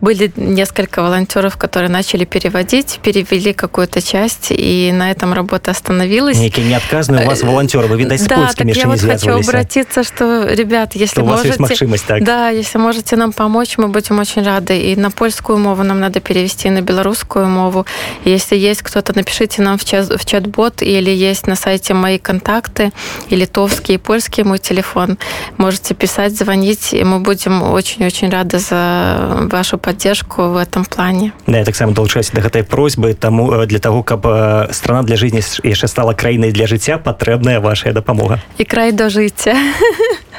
были 0.02 0.34
несколько 0.36 1.04
волонтеров 1.04 1.58
которые 1.58 1.94
начали 1.94 2.26
переводить 2.26 3.00
перевели 3.04 3.54
какую-то 3.54 4.02
часть 4.02 4.50
и 4.50 4.90
на 4.92 5.12
этом 5.12 5.34
работа 5.34 5.70
остановилась 5.70 6.40
некие 6.40 6.66
неотказные 6.66 7.22
у 7.22 7.28
вас 7.30 7.44
волонтеры 7.44 7.86
вы 7.86 7.98
видать 7.98 8.28
да, 8.28 8.50
я 8.58 8.88
вот 8.88 9.00
хочу 9.00 9.30
обратиться 9.30 10.04
что 10.04 10.50
ребят 10.50 10.96
если 10.96 11.29
вас 11.31 11.45
можете, 11.45 11.49
есть 11.49 11.61
магчымасць 11.61 12.07
так. 12.07 12.25
Да 12.25 12.49
если 12.49 12.79
можете 12.79 13.17
нам 13.17 13.33
помочь 13.33 13.79
мы 13.79 13.89
будем 13.89 14.19
очень 14.19 14.43
рады. 14.43 14.79
И 14.79 14.97
на 14.97 15.11
польскую 15.11 15.59
мову 15.59 15.83
нам 15.83 16.01
надо 16.01 16.21
перевести 16.21 16.71
на 16.71 16.81
белорусскую 16.81 17.47
мову. 17.47 17.87
Если 18.25 18.57
есть 18.57 18.83
кто-то 18.83 19.13
напишите 19.17 19.63
нам 19.63 19.79
в 19.79 19.85
чат 19.85 20.09
в 20.09 20.25
чат-бот 20.25 20.83
или 20.83 21.11
есть 21.11 21.47
на 21.47 21.57
сайте 21.57 21.95
мои 21.95 22.19
контакты 22.19 22.93
и 23.29 23.37
литовский 23.37 23.95
и 23.95 23.99
польский 23.99 24.45
мой 24.45 24.59
телефон. 24.59 25.19
Можете 25.57 25.95
писать 25.95 26.37
звонить 26.37 26.93
и 26.93 27.05
мы 27.05 27.21
будем 27.21 27.63
очень-очень 27.63 28.31
рады 28.31 28.59
за 28.59 29.47
вашу 29.51 29.79
поддержку 29.79 30.49
в 30.49 30.57
этом 30.57 30.85
плане. 30.85 31.33
Да, 31.47 31.59
я 31.59 31.65
таксама 31.65 31.93
долучаюсь 31.93 32.31
до 32.31 32.41
гэтай 32.41 32.65
просьбы 32.65 33.15
тому 33.15 33.53
э, 33.53 33.67
для 33.67 33.79
того 33.79 34.03
каб 34.03 34.27
э, 34.27 34.69
страна 34.73 35.03
для 35.03 35.17
жизни 35.17 35.41
яшчэ 35.63 35.89
стала 35.89 36.15
краінай 36.15 36.53
для 36.53 36.67
жыцця 36.67 36.99
патрэбная 36.99 37.61
ваша 37.61 37.93
дапамога 37.93 38.41
і 38.59 38.65
край 38.65 38.93
до 38.93 39.09
жыцця 39.11 39.55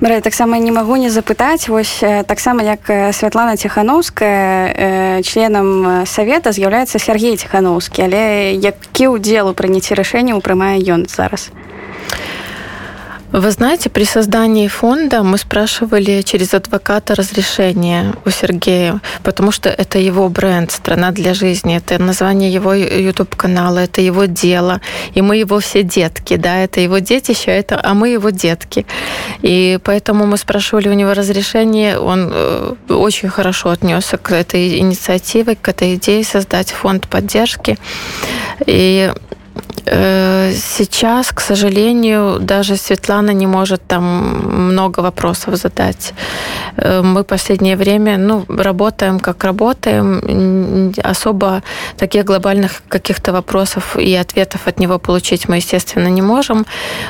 Мара, 0.00 0.22
таксама 0.22 0.58
не 0.58 0.72
магу 0.72 0.96
не 0.96 1.10
запытаць 1.10 1.68
вось 1.68 2.00
таксама 2.00 2.62
як 2.64 3.12
Святлана 3.12 3.56
ціхановская 3.60 5.20
членам 5.20 6.06
савета 6.06 6.56
з'яўляецца 6.56 6.96
Сергей 6.96 7.36
ціхановскі 7.36 8.08
але 8.08 8.56
які 8.56 9.12
ўдзел 9.12 9.52
у 9.52 9.52
прыняцці 9.52 9.92
рашэнняў 9.92 10.40
прымае 10.40 10.80
ён 10.88 11.04
зараз 11.04 11.52
Вы 13.32 13.52
знаете, 13.52 13.90
при 13.90 14.02
создании 14.02 14.66
фонда 14.66 15.22
мы 15.22 15.38
спрашивали 15.38 16.22
через 16.22 16.52
адвоката 16.52 17.14
разрешение 17.14 18.12
у 18.24 18.30
Сергея, 18.30 19.00
потому 19.22 19.52
что 19.52 19.68
это 19.68 20.00
его 20.00 20.28
бренд 20.28 20.72
«Страна 20.72 21.12
для 21.12 21.32
жизни», 21.32 21.76
это 21.76 22.02
название 22.02 22.52
его 22.52 22.74
YouTube-канала, 22.74 23.78
это 23.78 24.00
его 24.00 24.24
дело, 24.24 24.80
и 25.14 25.22
мы 25.22 25.36
его 25.36 25.60
все 25.60 25.84
детки, 25.84 26.34
да, 26.34 26.58
это 26.58 26.80
его 26.80 26.98
детище, 26.98 27.52
это, 27.52 27.80
а 27.80 27.94
мы 27.94 28.08
его 28.08 28.30
детки. 28.30 28.84
И 29.42 29.78
поэтому 29.84 30.26
мы 30.26 30.36
спрашивали 30.36 30.88
у 30.88 30.94
него 30.94 31.14
разрешение, 31.14 32.00
он 32.00 32.30
э, 32.32 32.74
очень 32.88 33.28
хорошо 33.28 33.70
отнесся 33.70 34.16
к 34.16 34.32
этой 34.32 34.78
инициативе, 34.78 35.54
к 35.54 35.68
этой 35.68 35.94
идее 35.94 36.24
создать 36.24 36.72
фонд 36.72 37.06
поддержки. 37.06 37.78
И 38.66 39.12
сейчас, 40.54 41.32
к 41.32 41.40
сожалению, 41.40 42.38
даже 42.40 42.76
Светлана 42.76 43.30
не 43.32 43.46
может 43.46 43.82
там 43.86 44.02
много 44.72 45.00
вопросов 45.00 45.56
задать. 45.56 46.14
Э, 46.76 47.02
мы 47.02 47.24
последнее 47.24 47.76
время 47.76 48.18
ну, 48.18 48.44
работаем, 48.48 49.18
как 49.18 49.44
работаем. 49.44 50.92
Особо 51.02 51.62
таких 51.96 52.24
глобальных 52.24 52.82
каких-то 52.88 53.32
вопросов 53.32 53.96
и 53.96 54.14
ответов 54.14 54.66
от 54.66 54.78
него 54.78 54.98
получить 54.98 55.48
мы, 55.48 55.56
естественно, 55.56 56.08
не 56.08 56.22
можем. 56.22 56.66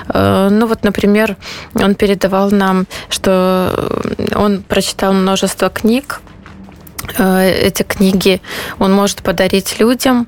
Э, 0.09 0.49
ну 0.51 0.67
вот, 0.67 0.85
например, 0.85 1.37
он 1.75 1.95
передавал 1.95 2.51
нам, 2.51 2.87
что 3.09 3.91
он 4.35 4.63
прочитал 4.63 5.13
множество 5.13 5.69
книг, 5.69 6.21
Э, 6.31 6.40
эти 7.19 7.83
книги 7.83 8.41
он 8.79 8.93
может 8.93 9.23
подарить 9.23 9.81
людям. 9.81 10.27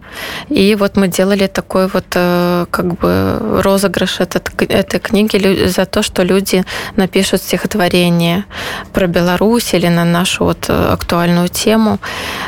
И 0.49 0.75
вот 0.75 0.97
мы 0.97 1.09
делали 1.09 1.47
такой 1.47 1.89
вот 1.89 2.05
э, 2.15 2.67
как 2.71 2.95
бы 2.99 3.39
розыгрыш 3.63 4.21
этот, 4.21 4.51
этой 4.63 5.01
книги 5.01 5.67
за 5.67 5.87
то, 5.87 6.03
что 6.03 6.23
люди 6.23 6.65
напишут 6.97 7.43
стихотворение 7.43 8.45
про 8.93 9.07
Беларусь 9.07 9.75
или 9.75 9.89
на 9.89 10.05
нашу 10.05 10.45
вот 10.45 10.69
актуальную 10.69 11.49
тему. 11.49 11.99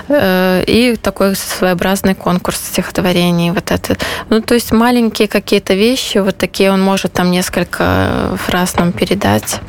Э, 0.09 0.62
и 0.66 0.97
такой 0.97 1.37
своеобразный 1.37 2.14
конкурс 2.14 2.59
стихотворений. 2.59 3.51
Вот 3.51 3.70
это. 3.70 3.97
Ну, 4.30 4.41
то 4.41 4.55
есть 4.55 4.72
маленькие 4.72 5.28
какие-то 5.28 5.74
вещи, 5.74 6.18
вот 6.18 6.37
такие 6.37 6.72
он 6.72 6.82
может 6.82 7.12
там 7.12 7.30
несколько 7.30 8.37
фраз 8.37 8.76
нам 8.76 8.93
передать. 8.93 9.61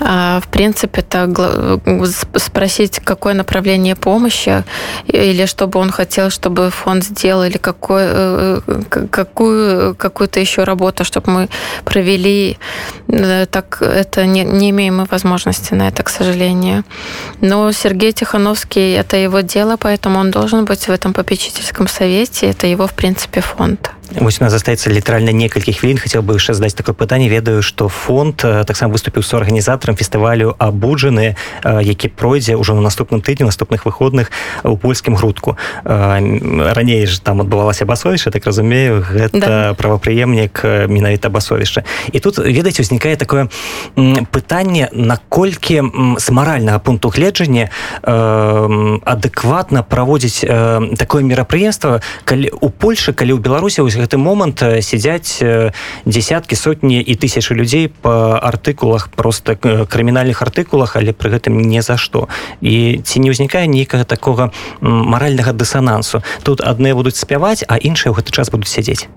А, 0.00 0.40
в 0.40 0.48
принципе, 0.48 1.00
это 1.00 1.80
спросить, 2.34 3.00
какое 3.04 3.34
направление 3.34 3.96
помощи, 3.96 4.64
или 5.06 5.46
чтобы 5.46 5.78
он 5.78 5.90
хотел, 5.90 6.30
чтобы 6.30 6.70
фонд 6.70 7.04
сделал, 7.04 7.44
или 7.44 7.58
какой, 7.58 8.02
э, 8.04 8.60
какую, 9.10 9.94
какую-то 9.94 10.40
еще 10.40 10.64
работу, 10.64 11.04
чтобы 11.04 11.30
мы 11.30 11.48
провели. 11.84 12.58
Э, 13.08 13.46
так 13.46 13.82
это 13.82 14.26
не, 14.26 14.44
не 14.44 14.70
имеем 14.70 14.98
мы 14.98 15.04
возможности 15.04 15.74
на 15.74 15.88
это, 15.88 16.02
к 16.02 16.08
сожалению. 16.08 16.84
Но 17.40 17.72
Сергей 17.72 18.12
Тихановский, 18.12 18.94
это 18.94 19.16
его 19.16 19.40
дело, 19.40 19.76
поэтому 19.76 20.18
он 20.18 20.30
должен 20.30 20.64
быть 20.64 20.88
в 20.88 20.90
этом 20.90 21.12
попечительском 21.12 21.88
совете. 21.88 22.50
Это 22.50 22.66
его, 22.66 22.86
в 22.86 22.92
принципе, 22.92 23.40
фонд. 23.40 23.90
Вось 24.19 24.37
у 24.39 24.43
нас 24.43 24.53
застаецца 24.53 24.93
літаральна 24.93 25.31
некалькі 25.31 25.73
хвілін 25.73 25.97
хацеў 25.97 26.21
бы 26.21 26.37
яшчэ 26.37 26.53
задаць 26.53 26.77
такое 26.77 26.93
пытанне 26.93 27.29
ведаю 27.29 27.65
што 27.65 27.89
фонд 27.89 28.45
таксама 28.45 28.93
выступіў 28.93 29.23
з 29.23 29.33
арганізатарам 29.33 29.97
фестывалю 29.97 30.53
абуджаны 30.59 31.33
які 31.63 32.07
пройдзе 32.13 32.53
ўжо 32.53 32.77
на 32.77 32.81
наступным 32.81 33.25
тыдні 33.25 33.49
наступных 33.49 33.85
выходных 33.89 34.29
у 34.63 34.77
польскім 34.77 35.15
грудку 35.15 35.57
раней 35.83 37.07
ж 37.07 37.21
там 37.23 37.41
адбывалася 37.41 37.85
басовішча 37.85 38.29
так 38.29 38.45
разумею 38.45 39.01
гэта 39.01 39.39
да. 39.39 39.73
правапрыемнік 39.73 40.61
менавіта 40.87 41.29
басовішча 41.29 41.83
і 42.11 42.19
тут 42.19 42.37
ведаеце 42.37 42.83
узнікае 42.83 43.15
такое 43.15 43.49
пытанне 44.29 44.89
наколькі 44.93 45.81
з 46.19 46.27
маральнага 46.29 46.77
пункту 46.79 47.09
гледжання 47.09 47.69
адэкватна 48.03 49.81
праводзіць 49.81 50.45
такое 51.01 51.23
мерапрыемства 51.23 52.01
калі 52.25 52.53
у 52.61 52.69
Польшы 52.69 53.13
калі 53.13 53.33
ў 53.33 53.39
беларусі 53.41 53.81
гэты 53.98 54.16
момант 54.16 54.62
э, 54.62 54.82
сядзяць 54.82 55.42
э, 55.42 55.72
десяткі 56.04 56.56
сотні 56.56 57.00
і 57.02 57.14
тысячи 57.14 57.52
людзей 57.52 57.88
по 57.88 58.38
артыкулах 58.38 59.08
просто 59.10 59.58
э, 59.60 59.86
крымінальных 59.86 60.42
артыкулах 60.42 60.96
але 60.96 61.12
пры 61.12 61.30
гэтым 61.30 61.60
не 61.60 61.82
за 61.82 61.96
што 61.96 62.28
і 62.60 63.02
ці 63.04 63.20
не 63.20 63.30
ўзнікае 63.30 63.66
нейкага 63.66 64.04
такога 64.04 64.50
маральнага 64.80 65.52
дысанансу. 65.52 66.22
Тут 66.42 66.60
адны 66.60 66.94
будуць 66.94 67.18
спяваць 67.18 67.64
а 67.68 67.76
іншыя 67.76 68.12
ў 68.12 68.22
гэты 68.22 68.30
час 68.32 68.50
будуць 68.50 68.70
сядзець. 68.70 69.08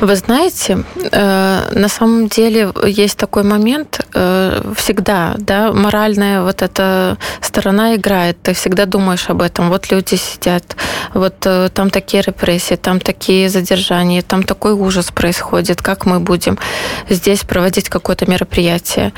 Вы 0.00 0.14
знаете, 0.14 0.84
э, 1.10 1.60
на 1.72 1.88
самом 1.88 2.28
деле 2.28 2.72
есть 2.84 3.18
такой 3.18 3.42
момент 3.42 4.06
э, 4.48 4.74
всегда, 4.74 5.34
да, 5.38 5.72
моральная 5.72 6.42
вот 6.42 6.62
эта 6.62 7.16
сторона 7.40 7.94
играет. 7.96 8.42
Ты 8.42 8.52
всегда 8.52 8.86
думаешь 8.86 9.28
об 9.30 9.42
этом. 9.42 9.68
Вот 9.68 9.90
люди 9.90 10.14
сидят, 10.16 10.76
вот 11.14 11.34
э, 11.44 11.68
там 11.74 11.90
такие 11.90 12.22
репрессии, 12.22 12.76
там 12.76 13.00
такие 13.00 13.48
задержания, 13.48 14.22
там 14.22 14.42
такой 14.42 14.72
ужас 14.72 15.10
происходит. 15.10 15.82
Как 15.82 16.06
мы 16.06 16.20
будем 16.20 16.58
здесь 17.08 17.44
проводить 17.44 17.88
какое-то 17.88 18.30
мероприятие? 18.30 19.12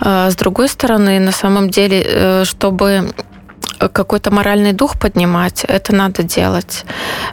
А 0.00 0.30
с 0.30 0.36
другой 0.36 0.68
стороны, 0.68 1.18
на 1.20 1.32
самом 1.32 1.70
деле, 1.70 2.44
чтобы 2.44 3.12
какой-то 3.88 4.30
моральный 4.30 4.72
дух 4.72 4.98
поднимать, 4.98 5.64
это 5.64 5.94
надо 5.94 6.22
делать. 6.22 6.84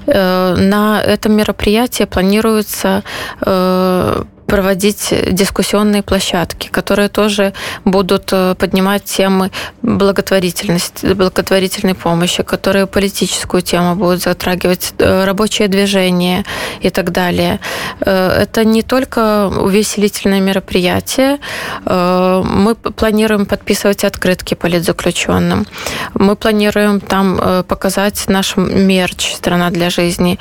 Э, 0.08 0.56
на 0.56 1.02
этом 1.02 1.34
мероприятии 1.34 2.06
планируется 2.06 3.04
э, 3.42 4.24
проводить 4.50 5.14
дискуссионные 5.32 6.02
площадки, 6.02 6.70
которые 6.70 7.10
тоже 7.10 7.54
будут 7.86 8.30
э, 8.32 8.56
поднимать 8.56 9.04
темы 9.04 9.52
благотворительности, 9.82 11.14
благотворительной 11.14 11.94
помощи, 11.94 12.44
которые 12.44 12.88
политическую 12.88 13.62
тему 13.62 13.96
будут 13.96 14.22
затрагивать, 14.24 14.94
э, 14.98 15.26
рабочее 15.26 15.68
движение 15.68 16.44
и 16.82 16.90
так 16.90 17.12
далее. 17.12 17.60
Э, 18.02 18.42
это 18.42 18.66
не 18.66 18.82
только 18.82 19.48
увеселительное 19.48 20.42
мероприятие. 20.42 21.38
Мы 21.86 22.76
планируем 22.76 23.46
подписывать 23.46 24.04
открытки 24.04 24.56
политзаключенным. 24.56 25.66
Мы 26.14 26.36
планируем 26.36 27.00
там 27.00 27.64
показать 27.68 28.26
наш 28.28 28.58
мерч 28.58 29.34
«Страна 29.36 29.70
для 29.70 29.90
жизни», 29.90 30.40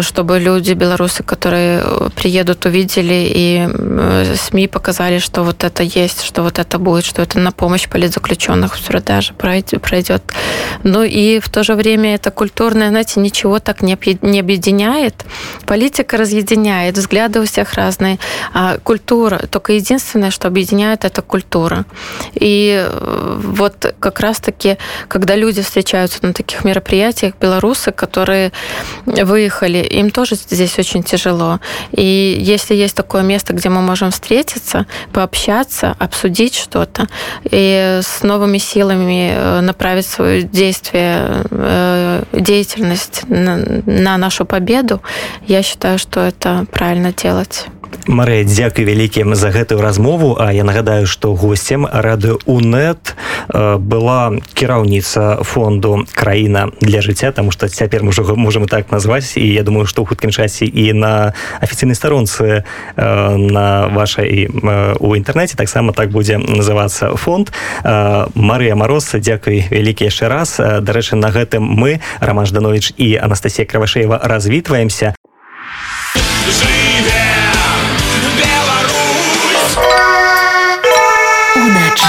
чтобы 0.00 0.38
люди, 0.38 0.72
белорусы, 0.72 1.22
которые 1.22 1.82
приедут, 2.14 2.66
увидели 2.66 3.32
и 3.34 3.49
Э, 3.58 4.34
СМИ 4.36 4.68
показали, 4.68 5.18
что 5.18 5.42
вот 5.42 5.64
это 5.64 5.82
есть, 5.82 6.22
что 6.22 6.42
вот 6.42 6.58
это 6.58 6.78
будет, 6.78 7.04
что 7.04 7.22
это 7.22 7.38
на 7.38 7.52
помощь 7.52 7.88
политзаключенных 7.88 8.76
в 8.76 8.86
продаже 8.86 9.32
пройдет. 9.34 10.22
Ну 10.82 11.02
и 11.02 11.40
в 11.40 11.48
то 11.48 11.62
же 11.62 11.74
время 11.74 12.14
это 12.14 12.30
культурное, 12.30 12.88
знаете, 12.88 13.20
ничего 13.20 13.58
так 13.58 13.82
не 13.82 14.40
объединяет. 14.40 15.24
Политика 15.66 16.16
разъединяет, 16.16 16.96
взгляды 16.98 17.40
у 17.40 17.44
всех 17.44 17.74
разные. 17.74 18.18
А 18.52 18.78
культура, 18.78 19.38
только 19.50 19.72
единственное, 19.72 20.30
что 20.30 20.48
объединяет, 20.48 21.04
это 21.04 21.22
культура. 21.22 21.84
И 22.34 22.86
э, 22.86 23.40
вот 23.42 23.94
как 23.98 24.20
раз-таки, 24.20 24.76
когда 25.08 25.36
люди 25.36 25.62
встречаются 25.62 26.18
на 26.22 26.32
таких 26.32 26.64
мероприятиях, 26.64 27.34
белорусы, 27.40 27.92
которые 27.92 28.52
выехали, 29.06 29.78
им 29.78 30.10
тоже 30.10 30.34
здесь 30.34 30.78
очень 30.78 31.02
тяжело. 31.02 31.60
И 31.92 32.36
если 32.38 32.74
есть 32.74 32.96
такое 32.96 33.22
место, 33.22 33.39
место, 33.40 33.54
где 33.54 33.70
мы 33.70 33.80
можем 33.80 34.10
встретиться, 34.10 34.86
пообщаться, 35.12 35.96
обсудить 35.98 36.54
что-то 36.54 37.06
и 37.50 38.00
с 38.02 38.22
новыми 38.22 38.58
силами 38.58 39.32
э, 39.34 39.60
направить 39.60 40.06
свое 40.06 40.42
действие, 40.42 41.44
э, 41.50 42.22
деятельность 42.32 43.22
на 43.28 44.18
нашу 44.18 44.44
победу, 44.44 45.00
я 45.46 45.62
считаю, 45.62 45.98
что 45.98 46.20
это 46.20 46.66
правильно 46.70 47.12
делать. 47.12 47.66
Марыя 48.06 48.44
дзякуй 48.44 48.84
вялікім 48.84 49.34
за 49.34 49.50
гэтую 49.50 49.80
размову. 49.80 50.36
А 50.40 50.52
я 50.52 50.64
нагадаю 50.64 51.06
што 51.06 51.34
гостцем 51.34 51.86
рады 51.86 52.34
унет 52.46 53.14
э, 53.48 53.76
была 53.76 54.34
кіраўніца 54.54 55.44
фонду 55.44 56.06
краіна 56.14 56.70
для 56.80 57.00
жыцця 57.00 57.32
тому 57.32 57.50
что 57.50 57.68
цяпер 57.68 58.02
мы 58.02 58.12
можем 58.36 58.66
так 58.66 58.90
назваць. 58.90 59.36
І 59.36 59.46
я 59.46 59.62
думаю 59.62 59.86
што 59.86 60.02
ў 60.02 60.08
хуткім 60.08 60.30
часе 60.30 60.66
і 60.66 60.92
на 60.92 61.32
афіцыйнай 61.60 61.94
старонцы 61.94 62.64
э, 62.64 63.36
на 63.36 63.88
вашай 63.88 64.48
э, 64.48 64.94
у 64.98 65.14
інтэрнэце 65.14 65.56
таксама 65.56 65.92
так 65.92 66.10
будзе 66.10 66.38
называцца 66.38 67.16
фонд. 67.16 67.52
Марыя 67.84 68.74
мороз 68.74 69.14
дзякуй 69.14 69.70
вялікі 69.70 70.08
яшчэ 70.08 70.28
раз. 70.28 70.58
Дарэчы 70.58 71.16
на 71.16 71.30
гэтым 71.30 71.62
мы 71.62 72.00
роман 72.20 72.46
жданович 72.46 72.94
і 72.96 73.16
Анастасія 73.16 73.66
кравашеева 73.66 74.20
развітваемся. 74.24 75.14
Живе! 76.50 76.79
Уначы. 81.60 82.00